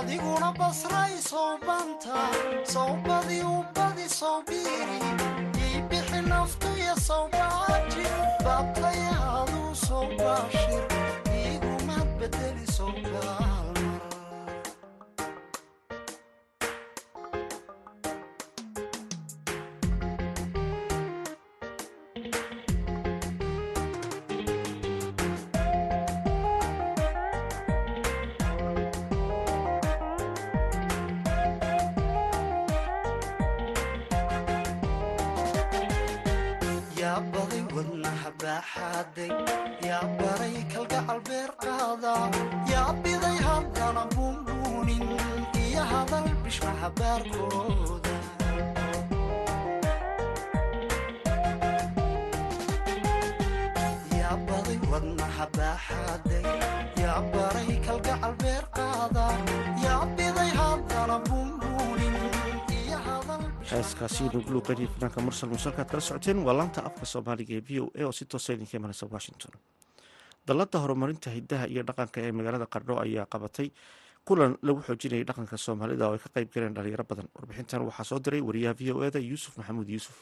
adiguna 0.00 0.52
basray 0.58 1.14
sow 1.28 1.58
banta 1.66 2.18
baaxaaday 38.60 39.30
yaa 39.88 40.04
baray 40.20 40.56
kalgacal 40.72 41.20
beer 41.28 41.50
qaada. 41.64 42.14
Yaa 42.72 42.92
biday 43.02 43.38
haddana 43.46 44.04
bishmaha 46.44 46.88
heeskaasi 64.00 64.24
nugluuqadii 64.34 64.86
fanaanka 64.94 65.20
mursal 65.20 65.48
musalkaad 65.50 65.88
kala 65.90 66.00
socoteen 66.00 66.38
waa 66.46 66.54
laanta 66.58 66.80
afka 66.88 67.04
soomaaliga 67.12 67.54
ee 67.58 67.60
v 67.68 67.80
o 67.80 67.90
a 68.00 68.04
oo 68.06 68.12
si 68.12 68.24
toosa 68.24 68.52
idinka 68.52 68.76
imanaysa 68.76 69.06
washington. 69.14 69.52
Dalladda 70.46 70.78
horumarinta 70.82 71.30
hidaha 71.30 71.66
iyo 71.72 71.82
dhaqanka 71.88 72.18
ee 72.20 72.32
magaalada 72.32 72.66
qardho 72.74 72.94
ayaa 73.04 73.26
qabatay 73.32 73.68
kulan 74.24 74.56
lagu 74.62 74.80
xoojinayay 74.86 75.24
dhaqanka 75.28 75.56
soomaalida 75.56 76.04
oo 76.08 76.12
ay 76.12 76.18
ka 76.24 76.28
qayb 76.34 76.48
galeen 76.54 76.74
dhalinyaro 76.74 77.04
badan. 77.10 77.28
Warbixintan 77.36 77.82
waxaa 77.88 78.04
soo 78.10 78.18
diray 78.24 78.40
wariyaha 78.40 78.74
v 78.78 78.92
o 78.92 79.04
eda 79.04 79.18
yuusuf 79.20 79.56
maxamuud 79.58 79.88
yuusuf 79.88 80.16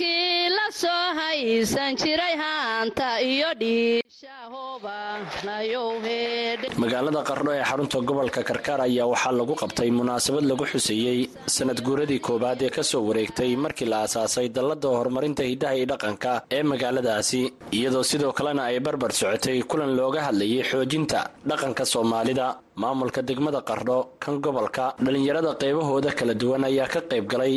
kii 0.00 0.48
la 0.56 0.66
soo 0.82 1.04
haysan 1.20 1.92
jiray 2.00 2.34
haanta 2.42 3.08
iyo 3.32 3.50
magaalada 6.82 7.20
qardho 7.28 7.50
ee 7.56 7.64
xarunta 7.70 7.98
gobolka 8.08 8.40
karkaar 8.48 8.80
ayaa 8.86 9.06
waxaa 9.12 9.32
lagu 9.38 9.54
qabtay 9.62 9.90
munaasabad 9.98 10.44
lagu 10.50 10.64
xuseeyey 10.72 11.18
sanad 11.56 11.78
guuradii 11.86 12.20
koowaad 12.26 12.60
ee 12.66 12.70
ka 12.76 12.82
soo 12.90 13.02
wareegtay 13.08 13.50
markii 13.64 13.88
la 13.92 13.98
aasaasay 14.04 14.46
dalladda 14.56 14.88
horumarinta 14.96 15.42
hidaha 15.50 15.74
iyo 15.78 15.86
dhaqanka 15.92 16.32
ee 16.56 16.62
magaaladaasi 16.72 17.40
iyadoo 17.78 18.04
sidoo 18.10 18.32
kalena 18.38 18.62
ay 18.70 18.78
barbar 18.86 19.12
socotay 19.20 19.58
kulan 19.70 19.92
looga 19.98 20.20
hadlayay 20.26 20.62
xoojinta 20.70 21.20
dhaqanka 21.50 21.84
soomaalida. 21.92 22.46
Maamulka 22.82 23.20
degmada 23.28 23.60
qardho 23.68 23.96
kan 24.22 24.34
gobolka 24.44 24.84
dhallinyarada 25.04 25.50
qaybahooda 25.62 26.10
kala 26.18 26.34
duwan 26.40 26.64
ayaa 26.68 26.88
ka 26.94 27.00
qayb 27.10 27.26
galay 27.32 27.54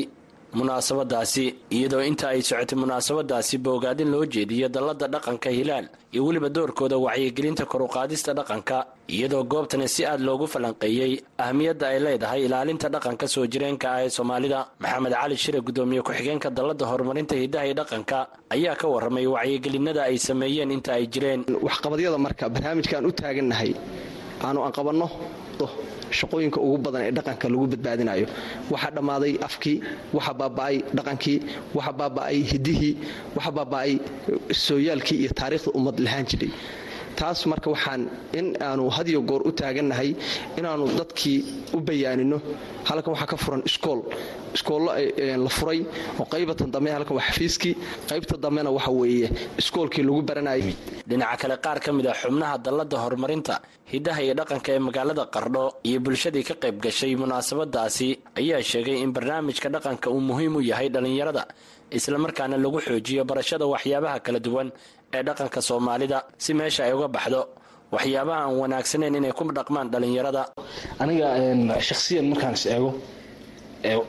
munaasabadaasi 0.57 1.43
iyadoo 1.75 2.01
inta 2.09 2.25
ay 2.33 2.41
socotay 2.49 2.77
munaasabadaasi 2.83 3.55
boogaadin 3.65 4.09
loo 4.13 4.25
jeediyo 4.33 4.67
dalladda 4.75 5.07
dhaqanka 5.13 5.49
hilaal 5.57 5.85
iyo 6.13 6.21
weliba 6.27 6.49
doorkooda 6.55 6.97
wacyigelinta 7.05 7.63
koruqaadista 7.71 8.31
dhaqanka 8.39 8.77
iyadoo 9.15 9.43
goobtani 9.53 9.87
si 9.95 10.01
aad 10.11 10.21
loogu 10.27 10.45
falanqeeyey 10.53 11.13
ahmiyadda 11.45 11.85
ay 11.93 11.99
leedahay 12.05 12.41
ilaalinta 12.47 12.87
dhaqanka 12.95 13.25
soo 13.33 13.45
jireenka 13.53 13.87
ah 13.95 13.99
ee 14.05 14.09
soomaalida. 14.17 14.59
Maxamed 14.83 15.13
cali 15.19 15.35
shire 15.43 15.59
gudoomiye 15.67 16.01
ku-xigeenka 16.07 16.49
dalladda 16.57 16.85
horumarinta 16.91 17.35
hidaha 17.43 17.65
iyo 17.67 17.75
dhaqanka 17.81 18.17
ayaa 18.55 18.75
ka 18.81 18.85
warramay 18.93 19.25
wacyigelinada 19.35 20.01
ay 20.09 20.17
sameeyeen 20.27 20.71
inta 20.77 20.91
ay 20.97 21.05
jireen. 21.13 21.41
Waxqabadyada 21.67 22.17
marka 22.25 22.45
barnaamijkaan 22.53 23.05
u 23.05 23.11
taagannahay 23.19 23.71
aanu 24.45 24.59
aan 24.65 24.71
qabanno 24.77 25.07
shaqooyinka 26.19 26.59
ugu 26.67 26.77
badan 26.85 27.01
ee 27.07 27.11
dhaqanka 27.17 27.45
lagu 27.53 27.65
badbaadinayo 27.73 28.25
waxaa 28.73 28.91
dhammaaday 28.97 29.33
afkii 29.47 29.77
waxa 30.17 30.33
baaba'ay 30.41 30.75
dhaqankii 30.97 31.37
waxa 31.77 31.93
baaba'ay 32.01 32.37
hidihii 32.51 32.93
waxa 33.35 33.51
baaba'ay 33.57 33.91
sooyaalkii 34.67 35.17
iyo 35.23 35.31
taariikhda 35.39 35.71
ummad 35.79 35.97
lahaan 36.05 36.25
jiray 36.31 36.51
taas 37.19 37.39
marka 37.51 37.69
waxaan 37.75 38.01
in 38.39 38.47
aanu 38.67 38.83
hadiyo 38.97 39.19
goor 39.29 39.41
u 39.47 39.51
taagannahay 39.59 40.09
inaannu 40.59 40.85
dadkii 40.99 41.39
u 41.73 41.79
bayaanino. 41.87 42.37
Halkan 42.87 43.11
waxaa 43.13 43.27
ka 43.31 43.37
furan 43.43 43.61
iskool. 43.69 43.99
Iskoollo 44.57 44.91
la 45.45 45.49
furay 45.57 45.79
oo 46.19 46.25
qaybatan 46.33 46.69
dambe 46.73 46.89
halkan 46.95 47.15
waa 47.17 47.25
xafiiskii 47.29 47.73
qaybta 48.09 48.35
dambena 48.43 48.69
waxa 48.77 48.91
weeye 48.99 49.27
iskoolkii 49.61 50.03
lagu 50.07 50.21
baranayay. 50.29 50.73
Dhinaca 51.09 51.37
kale 51.41 51.55
qaar 51.65 51.79
ka 51.85 51.91
mid 51.97 52.05
ah 52.07 52.13
xubnaha 52.21 52.55
dalladda 52.65 52.97
horumarinta 53.03 53.55
hidaha 53.93 54.21
iyo 54.25 54.33
dhaqanka 54.39 54.69
ee 54.75 54.79
magaalada 54.87 55.23
qardho 55.35 55.63
iyo 55.89 55.99
bulshadii 56.05 56.43
ka 56.49 56.55
qayb 56.63 56.77
gashay 56.85 57.13
munaasabadaasi 57.21 58.07
ayaa 58.39 58.61
sheegay 58.71 58.97
in 59.03 59.11
barnaamijka 59.15 59.67
dhaqanka 59.75 60.07
uu 60.15 60.21
muhiim 60.29 60.53
u 60.55 60.61
yahay 60.71 60.87
dhallinyarada 60.93 61.43
islamarkaana 61.99 62.55
lagu 62.63 62.79
xoojiyo 62.87 63.21
barashada 63.29 63.65
waxyaabaha 63.73 64.17
kala 64.25 64.39
duwan 64.47 64.67
ee 65.17 65.21
dhaqanka 65.27 65.59
soomaalida 65.69 66.17
si 66.43 66.51
meesha 66.59 66.81
ay 66.87 66.93
uga 66.97 67.07
baxdo. 67.15 67.41
Waxyaabaha 67.95 68.39
aan 68.45 68.53
wanaagsaneyn 68.61 69.15
inay 69.19 69.31
ku 69.37 69.43
dhaqmaan 69.57 69.87
dhallinyarada 69.93 70.41
aniga 71.03 71.27
shakhsiyan 71.89 72.25
markaan 72.31 72.53
is 72.59 72.65
eego 72.73 72.89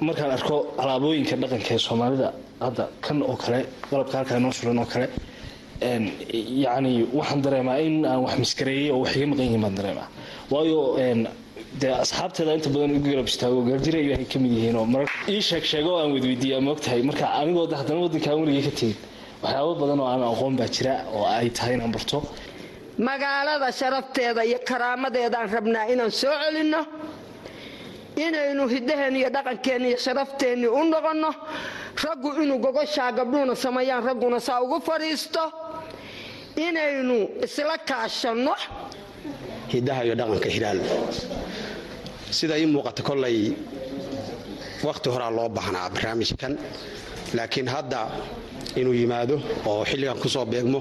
markaan 0.07 0.31
arko 0.37 0.57
alaabooyinka 0.83 1.35
dhaqanka 1.43 1.71
ee 1.77 1.83
soomaalida 1.89 2.29
hadda 2.65 2.85
kan 3.05 3.19
oo 3.31 3.37
kale 3.43 3.61
qalabka 3.91 4.15
halkaa 4.19 4.39
noo 4.45 4.53
suran 4.59 4.79
oo 4.83 4.89
kale 4.93 5.07
yacni 6.65 6.93
waxaan 7.19 7.41
dareemaa 7.45 7.79
in 7.87 7.95
aan 8.11 8.21
wax 8.25 8.35
miskareeyey 8.43 8.89
oo 8.95 9.01
wax 9.05 9.13
iga 9.17 9.27
maqan 9.31 9.45
yihiin 9.47 9.61
baan 9.65 9.75
dareemaa. 9.79 10.09
Waayo 10.53 10.81
dee 11.81 11.93
asxaabteeda 12.05 12.53
inta 12.59 12.69
badan 12.75 12.91
igu 12.99 13.09
garab 13.13 13.27
istaago 13.33 13.61
gaardira 13.69 13.99
ilaahay 14.05 14.27
ka 14.33 14.39
mid 14.43 14.53
yihiin 14.57 14.77
oo 14.81 14.87
marar 14.95 15.11
ii 15.35 15.41
sheeg 15.49 15.65
sheego 15.73 15.93
aan 16.01 16.11
wadweydiiyaa 16.15 16.61
moogtahay 16.69 17.03
marka 17.09 17.27
anigoo 17.41 17.67
haddana 17.81 18.01
waddankaan 18.05 18.37
weligay 18.43 18.63
ka 18.69 18.73
tegin 18.81 18.97
waxyaabo 19.43 19.73
badan 19.83 19.99
oo 20.03 20.09
aan 20.13 20.23
aqoon 20.33 20.55
baa 20.61 20.69
jira 20.77 20.95
oo 21.17 21.25
ay 21.39 21.49
tahay 21.57 21.75
inaan 21.77 21.93
barto 21.97 22.19
magaalada 23.09 23.69
sharafteeda 23.81 24.41
iyo 24.51 24.59
karaamadeedaan 24.69 25.49
rabnaa 25.57 25.85
inaan 25.93 26.13
soo 26.21 26.35
celinno 26.43 26.81
inaynu 28.27 28.65
hiddaheen 28.75 29.15
iyo 29.21 29.29
dhaqankeenna 29.37 29.87
iyo 29.91 29.99
sharafteenni 30.07 30.67
u 30.79 30.81
noqonno 30.93 31.31
raggu 32.05 32.29
inuu 32.43 32.59
gogoshaa 32.65 33.11
gabdhuhuna 33.19 33.55
sameeyaan 33.65 34.03
ragguna 34.09 34.39
saa 34.47 34.61
ugu 34.65 34.79
fadhiisto 34.89 35.43
inaynu 36.67 37.17
isla 37.47 37.77
kaashanno 37.91 38.55
hiddaha 39.73 40.01
iyo 40.07 40.15
dhaqanka 40.21 40.49
hilaal 40.57 40.79
sida 42.39 42.55
ii 42.61 42.67
muuqata 42.75 43.03
kollay 43.09 43.37
wakhti 44.87 45.09
horaa 45.15 45.31
loo 45.37 45.49
baahnaa 45.57 45.87
barnaamijkan 45.95 46.53
laakiin 47.37 47.69
hadda 47.75 48.01
inuu 48.81 48.95
yimaado 49.01 49.37
oo 49.71 49.83
xilligan 49.91 50.19
ku 50.23 50.29
soo 50.35 50.45
beegmo 50.53 50.81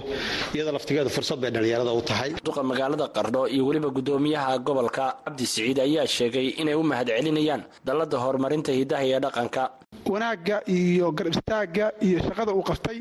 iyada 0.55 0.71
laftigeeda 0.75 1.09
fursad 1.15 1.39
bay 1.43 1.51
dhallinyarada 1.55 1.91
u 1.93 2.01
tahay. 2.09 2.29
Duqa 2.47 2.61
magaalada 2.71 3.05
qardho 3.17 3.41
iyo 3.55 3.63
weliba 3.67 3.89
gudoomiyaha 3.97 4.51
gobolka 4.67 5.05
cabdi 5.25 5.45
siciid 5.45 5.77
ayaa 5.87 6.07
sheegay 6.15 6.47
inay 6.61 6.75
u 6.75 6.83
mahad 6.91 7.07
celinayaan 7.17 7.61
dalladda 7.87 8.17
horumarinta 8.23 8.71
hidaha 8.79 9.03
iyo 9.09 9.19
dhaqanka 9.25 9.63
wanaagga 10.11 10.57
iyo 10.67 11.11
garab 11.17 11.33
istaagga 11.35 11.85
iyo 12.07 12.17
shaqada 12.27 12.51
uu 12.57 12.63
qabtay 12.69 12.97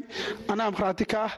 annaga 0.50 0.70
markhaati 0.70 1.04
ka 1.12 1.18
ah 1.28 1.32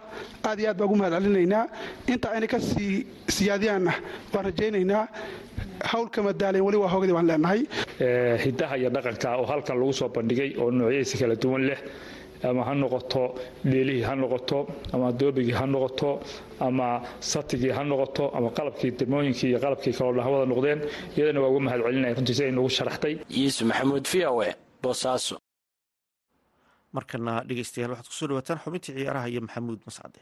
aad 0.48 0.59
iyo 0.61 0.68
aad 0.70 0.79
baan 0.79 0.88
ugu 0.88 0.96
mahad 1.00 1.12
celinaynaa 1.24 1.64
inta 2.12 2.27
ayna 2.35 2.46
ka 2.53 2.59
sii 2.61 3.07
siyaadiyaanna 3.37 3.92
waan 4.33 4.44
rajaynaynaa. 4.48 5.05
Hawlka 5.90 6.22
madaalen 6.22 6.62
weli 6.66 6.77
waa 6.83 6.88
hoogdii 6.94 7.14
baan 7.16 7.27
leenahay. 7.31 7.61
Hidaha 8.44 8.74
iyo 8.81 8.90
dhaqanka 8.94 9.29
oo 9.40 9.46
halkan 9.50 9.77
lagu 9.81 9.92
soo 9.92 10.09
bandhigay 10.09 10.50
oo 10.61 10.70
noocyadiisa 10.70 11.16
kala 11.20 11.35
duwan 11.42 11.62
leh 11.68 11.81
ama 12.48 12.62
ha 12.68 12.72
noqoto 12.74 13.22
dheelihii 13.70 14.05
ha 14.09 14.14
noqoto 14.22 14.59
ama 14.94 15.07
doobigii 15.20 15.57
ha 15.59 15.64
noqoto 15.66 16.11
ama 16.61 16.87
satigii 17.20 17.72
ha 17.77 17.83
noqoto 17.90 18.24
ama 18.37 18.48
qalabkii 18.57 18.90
degmooyinkii 18.98 19.48
iyo 19.50 19.59
qalabkii 19.64 19.92
kaloo 19.98 20.12
dhan 20.16 20.48
noqdeen 20.53 20.81
iyadana 21.16 21.40
waa 21.42 21.48
ugu 21.53 21.61
mahad 21.66 21.81
celinaya 21.87 22.14
runtii 22.18 22.35
si 22.38 22.42
ay 22.44 22.53
nagu 22.53 22.68
sharaxtay 22.77 23.14
yuusuf 23.31 23.64
maxamuud 23.70 24.05
v 24.12 24.14
o 24.29 24.42
e 24.44 24.50
boosaaso 24.83 25.35
markana 26.96 27.33
dhegeystayaal 27.48 27.92
waxaad 27.94 28.09
ku 28.11 28.16
soo 28.18 28.28
dhawaataan 28.30 28.62
xubintii 28.64 28.94
ciyaaraha 28.96 29.26
iyo 29.33 29.40
maxamuud 29.46 29.80
mascade 29.88 30.20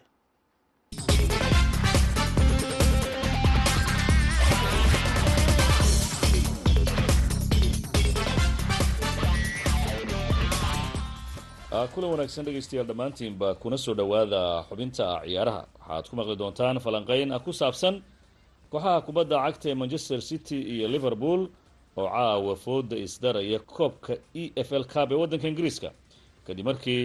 kulan 11.95 12.11
wanaagsan 12.13 12.45
dhegaystayaal 12.47 12.87
dhammaantiinba 12.91 13.49
kuna 13.63 13.77
soo 13.85 13.95
dhowaada 13.95 14.65
xubinta 14.69 15.07
ciyaaraha. 15.25 15.63
Waxaad 15.81 16.05
ku 16.11 16.15
maqli 16.17 16.37
doontaan 16.41 16.77
falanqeyn 16.85 17.31
ku 17.45 17.53
saabsan 17.53 17.95
kooxaha 18.71 19.01
kubadda 19.07 19.37
cagta 19.45 19.67
ee 19.71 19.75
manchester 19.75 20.21
city 20.29 20.59
iyo 20.75 20.87
liverpool 20.95 21.41
oo 21.97 22.07
caawa 22.15 22.55
fooda 22.65 22.97
isdaraya 22.97 23.59
koobka 23.59 24.13
e 24.35 24.45
f 24.67 24.71
l 24.73 24.85
cab 24.93 25.13
ee 25.13 25.19
waddanka 25.23 25.49
ingiriiska 25.49 25.89
kadib 26.47 26.67
markii 26.71 27.03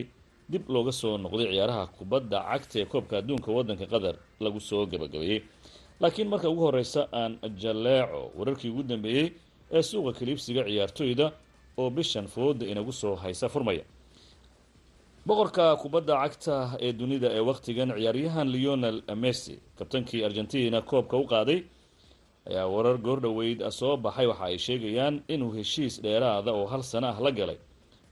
dib 0.52 0.64
looga 0.70 0.92
soo 0.92 1.18
noqday 1.18 1.48
ciyaaraha 1.54 1.84
kubadda 1.98 2.38
cagta 2.50 2.76
ee 2.82 2.86
koobka 2.92 3.14
adduunka 3.22 3.50
waddanka 3.58 3.86
qatar 3.94 4.16
lagu 4.44 4.60
soo 4.70 4.86
gabagabeeyey 4.92 5.40
laakiin 6.02 6.28
marka 6.32 6.48
ugu 6.50 6.62
horeysa 6.68 7.02
aan 7.20 7.32
jaleeco 7.62 8.22
wararkii 8.38 8.70
ugu 8.74 8.84
dambeeyey 8.84 9.28
ee 9.76 9.82
suuqa 9.90 10.12
kaliibsiga 10.20 10.62
ciyaartoyda 10.70 11.26
oo 11.82 11.90
bishan 11.90 12.28
fooda 12.28 12.66
inagu 12.72 12.92
soo 13.02 13.16
haysa 13.16 13.50
furmaya. 13.50 13.84
Boqorka 15.28 15.76
kubadda 15.82 16.14
cagta 16.24 16.56
ee 16.86 16.92
dunida 17.00 17.28
ee 17.38 17.40
wakhtigan 17.50 17.90
ciyaaryahan 17.98 18.48
leonel 18.54 18.98
messi 19.24 19.60
kabtankii 19.78 20.24
argentina 20.28 20.82
koobka 20.82 21.16
u 21.18 21.26
qaaday 21.34 21.60
ayaa 22.50 22.68
warar 22.74 22.98
goordhoweyd 22.98 23.60
soo 23.80 23.98
baxay. 23.98 24.26
Waxa 24.32 24.46
ay 24.50 24.58
sheegayaan 24.66 25.16
inuu 25.34 25.52
heshiis 25.58 26.02
dheeraada 26.04 26.52
oo 26.60 26.66
hal 26.72 26.84
sano 26.84 27.08
ah 27.08 27.20
la 27.26 27.32
galay 27.32 27.58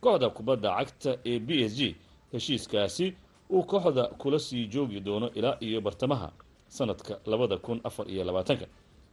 kooxda 0.05 0.29
kubadda 0.37 0.69
cagta 0.77 1.11
ee 1.31 1.39
b 1.39 1.49
s 1.69 1.73
g 1.79 1.95
heshiiskaasi 2.33 3.07
uu 3.55 3.63
kooxda 3.71 4.03
kula 4.21 4.39
sii 4.39 4.67
joogi 4.73 4.99
doono 4.99 5.27
ilaa 5.37 5.57
iyo 5.67 5.81
bartamaha 5.81 6.29
sanadka 6.67 7.19
labada 7.25 7.57
kun 7.57 7.79
afar 7.83 8.05
iyo 8.13 8.23
labaatanka. 8.23 8.65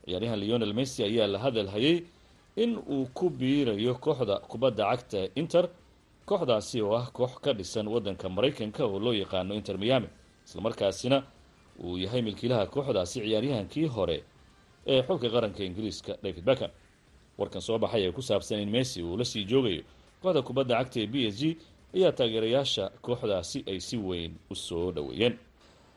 Ciyaaryahan 0.05 0.41
leonel 0.41 0.73
messi 0.75 1.05
ayaa 1.05 1.27
la 1.27 1.39
hadal 1.39 1.69
hayay 1.75 2.03
in 2.57 2.77
uu 2.95 3.07
ku 3.15 3.31
biirayo 3.31 3.95
kooxda 3.95 4.37
kubadda 4.51 4.85
cagta 4.91 5.29
inter 5.41 5.65
kooxdaasi 6.27 6.81
oo 6.83 6.95
ah 6.97 7.07
koox 7.13 7.33
ka 7.45 7.53
dhisan 7.53 7.89
waddanka 7.89 8.29
maraykanka 8.29 8.85
oo 8.85 8.99
loo 9.05 9.13
yaqaano 9.23 9.55
inter 9.55 9.79
miami. 9.79 10.09
Islamarkaasina 10.47 11.23
uu 11.85 11.97
yahay 11.99 12.23
milkiilaha 12.23 12.67
kooxdaasi 12.67 13.21
ciyaaryahankii 13.21 13.87
hore 13.87 14.19
ee 14.87 15.03
xulka 15.07 15.29
qaranka 15.35 15.61
ingiriiska 15.65 16.13
david 16.23 16.45
beckham. 16.45 16.71
Warkan 17.39 17.61
soo 17.63 17.79
baxay 17.79 18.03
ee 18.09 18.13
ku 18.13 18.23
saabsan 18.23 18.61
in 18.61 18.71
messi 18.71 19.03
uu 19.03 19.17
la 19.17 19.25
sii 19.25 19.45
joogayo 19.45 19.83
kooxda 20.23 20.43
kubadda 20.49 20.75
cagta 20.79 20.99
ee 21.01 21.07
b 21.07 21.15
s 21.33 21.37
g 21.41 21.57
ayaa 21.97 22.13
taageerayaasha 22.19 22.85
kooxdaasi 23.07 23.59
ay 23.71 23.79
si 23.81 23.97
weyn 23.97 24.33
u 24.51 24.55
soo 24.55 24.93
dhoweeyeen. 24.97 25.35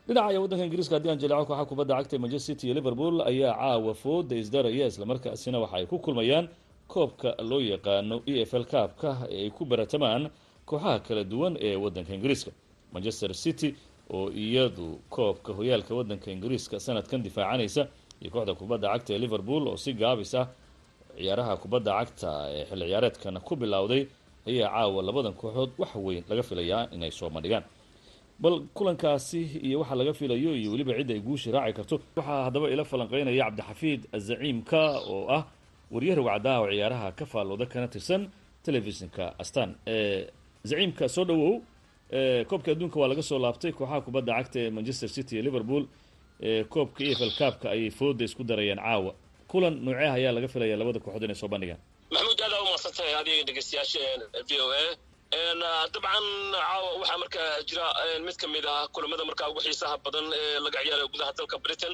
Dhinaca 0.08 0.40
waddanka 0.42 0.66
ingiriiska 0.68 0.96
haddii 0.96 1.10
aan 1.12 1.20
jaleeco 1.24 1.46
kooxa 1.50 1.66
kubadda 1.72 1.94
cagta 2.00 2.20
manchester 2.24 2.56
city 2.56 2.66
iyo 2.68 2.74
liverpool 2.80 3.16
ayaa 3.22 3.54
caawa 3.60 3.94
fooda 3.94 4.36
isdaraya 4.36 4.86
islamarkaasina 4.92 5.58
waxa 5.64 5.76
ay 5.78 5.86
ku 5.86 5.98
kulmayaan 6.00 6.46
koobka 6.88 7.30
loo 7.50 7.60
yaqaano 7.62 8.22
e 8.26 8.42
f 8.46 8.54
l 8.54 8.66
kaabka 8.66 9.10
ee 9.32 9.44
ay 9.46 9.50
ku 9.50 9.66
baratamaan 9.66 10.30
kooxaha 10.70 11.00
kala 11.08 11.24
duwan 11.24 11.54
ee 11.68 11.76
waddanka 11.76 12.12
ingiriiska. 12.18 12.52
Manchester 12.94 13.34
city 13.34 13.70
oo 14.14 14.30
iyadu 14.32 15.00
koobka 15.10 15.54
hoyaalka 15.58 15.96
waddanka 16.00 16.28
ingiriiska 16.36 16.80
sanadkan 16.80 17.24
difaacanaysa 17.26 17.84
iyo 18.22 18.30
kooxda 18.32 18.54
kubadda 18.60 18.88
cagta 18.94 19.14
ee 19.14 19.18
liverpool 19.26 19.64
oo 19.68 19.78
si 19.78 19.94
gaabis 19.94 20.36
ah 20.36 20.46
ciyaaraha 21.20 21.54
kubadda 21.64 21.92
cagta 22.00 22.30
ee 22.56 22.64
xilli 22.70 22.86
ciyaareedkan 22.90 23.36
ku 23.48 23.54
bilowday 23.64 24.02
ayaa 24.50 24.70
caawa 24.76 25.00
labadan 25.08 25.34
kooxood 25.42 25.72
wax 25.82 25.92
weyn 26.06 26.24
laga 26.30 26.44
filayaa 26.50 26.82
inay 26.96 27.12
soo 27.20 27.30
bandhigaan 27.36 27.64
bal 28.44 28.56
kulankaasi 28.78 29.42
iyo 29.68 29.78
waxa 29.82 29.96
laga 30.00 30.14
filayo 30.20 30.52
iyo 30.60 30.70
weliba 30.74 30.94
cidda 31.00 31.14
ay 31.18 31.20
guushi 31.28 31.50
raaci 31.56 31.74
karto 31.78 31.96
waxaa 32.18 32.44
haddaba 32.48 32.68
ila 32.74 32.84
falanqeynaya 32.92 33.44
cabdixafiid 33.48 34.02
azaciimka 34.18 34.82
oo 35.14 35.22
ah 35.38 35.44
wariye 35.94 36.14
rogcadaha 36.20 36.58
oo 36.64 36.70
ciyaaraha 36.74 37.08
ka 37.20 37.26
faallooda 37.32 37.66
kana 37.74 37.88
tirsan 37.94 38.22
telefishinka 38.66 39.24
astan 39.44 39.70
zaciimka 40.70 41.06
soo 41.16 41.26
dhawow 41.30 41.54
koobka 42.50 42.70
adduunka 42.74 42.98
waa 43.02 43.08
laga 43.12 43.22
soo 43.30 43.40
laabtay 43.46 43.72
kooxaha 43.78 44.02
kubadda 44.06 44.32
cagta 44.38 44.58
ee 44.64 44.70
manchester 44.78 45.10
city 45.16 45.34
iyo 45.36 45.44
liverpool. 45.48 45.86
Koobka 46.74 47.02
e 47.04 47.12
f 47.18 47.22
l 47.22 47.32
kaabka 47.40 47.66
ayay 47.74 47.90
fooda 47.98 48.24
isku 48.28 48.44
darayeen 48.44 48.78
caawa 48.86 49.12
kulan 49.52 49.74
nooceah 49.86 50.14
ayaa 50.20 50.32
laga 50.38 50.48
filaya 50.54 50.76
labada 50.82 51.00
kooxood 51.06 51.24
inay 51.28 51.38
soo 51.42 51.50
bandhigaan? 51.54 51.80
Maxamuud 52.14 52.40
aada 52.46 52.58
u 52.62 52.66
mahadsantahay 52.70 53.14
adiga 53.22 53.44
dhegeystayaasha 53.50 54.02
v 54.48 54.52
o 54.64 54.68
a. 54.82 54.86
Dabcan 55.94 56.26
caawa 56.54 56.90
waxaa 57.02 57.18
markaa 57.24 57.48
jira 57.70 57.86
mid 58.28 58.38
ka 58.42 58.48
mid 58.56 58.66
ah 58.74 58.88
kulamada 58.96 59.24
markaa 59.30 59.48
ugu 59.52 59.60
xiisaha 59.66 59.96
badan 60.06 60.26
ee 60.40 60.60
laga 60.66 60.80
ciyaarayo 60.86 61.08
gudaha 61.14 61.32
dalka 61.40 61.58
britain 61.66 61.94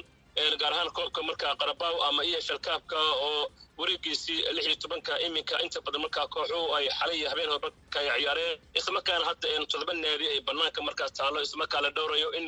gaar 0.62 0.72
ahaan 0.74 0.90
koobka 0.98 1.20
markaa 1.28 1.54
qarabaw 1.60 1.94
ama 2.08 2.22
e 2.24 2.34
f 2.44 2.48
l 2.50 2.58
kaabka 2.66 2.96
oo 3.26 3.42
wareegiisii 3.80 4.38
lix 4.56 4.64
iyo 4.68 4.76
tobanka 4.82 5.12
iminka 5.26 5.56
inta 5.64 5.80
badan 5.86 6.00
markaa 6.04 6.26
kooxuhu 6.34 6.74
ay 6.78 6.86
xalay 6.98 7.16
iyo 7.20 7.28
habeen 7.32 7.50
horba 7.52 7.68
ka 7.94 8.00
ciyaareen. 8.00 8.58
Islamarkaana 8.78 9.24
hadda 9.28 9.48
todoba 9.72 9.92
naadi 10.02 10.26
ay 10.32 10.40
banaanka 10.48 10.80
markaa 10.88 11.08
taalo 11.18 11.38
islamarkaa 11.46 11.80
la 11.84 11.90
dhowrayo 11.96 12.28
in 12.38 12.46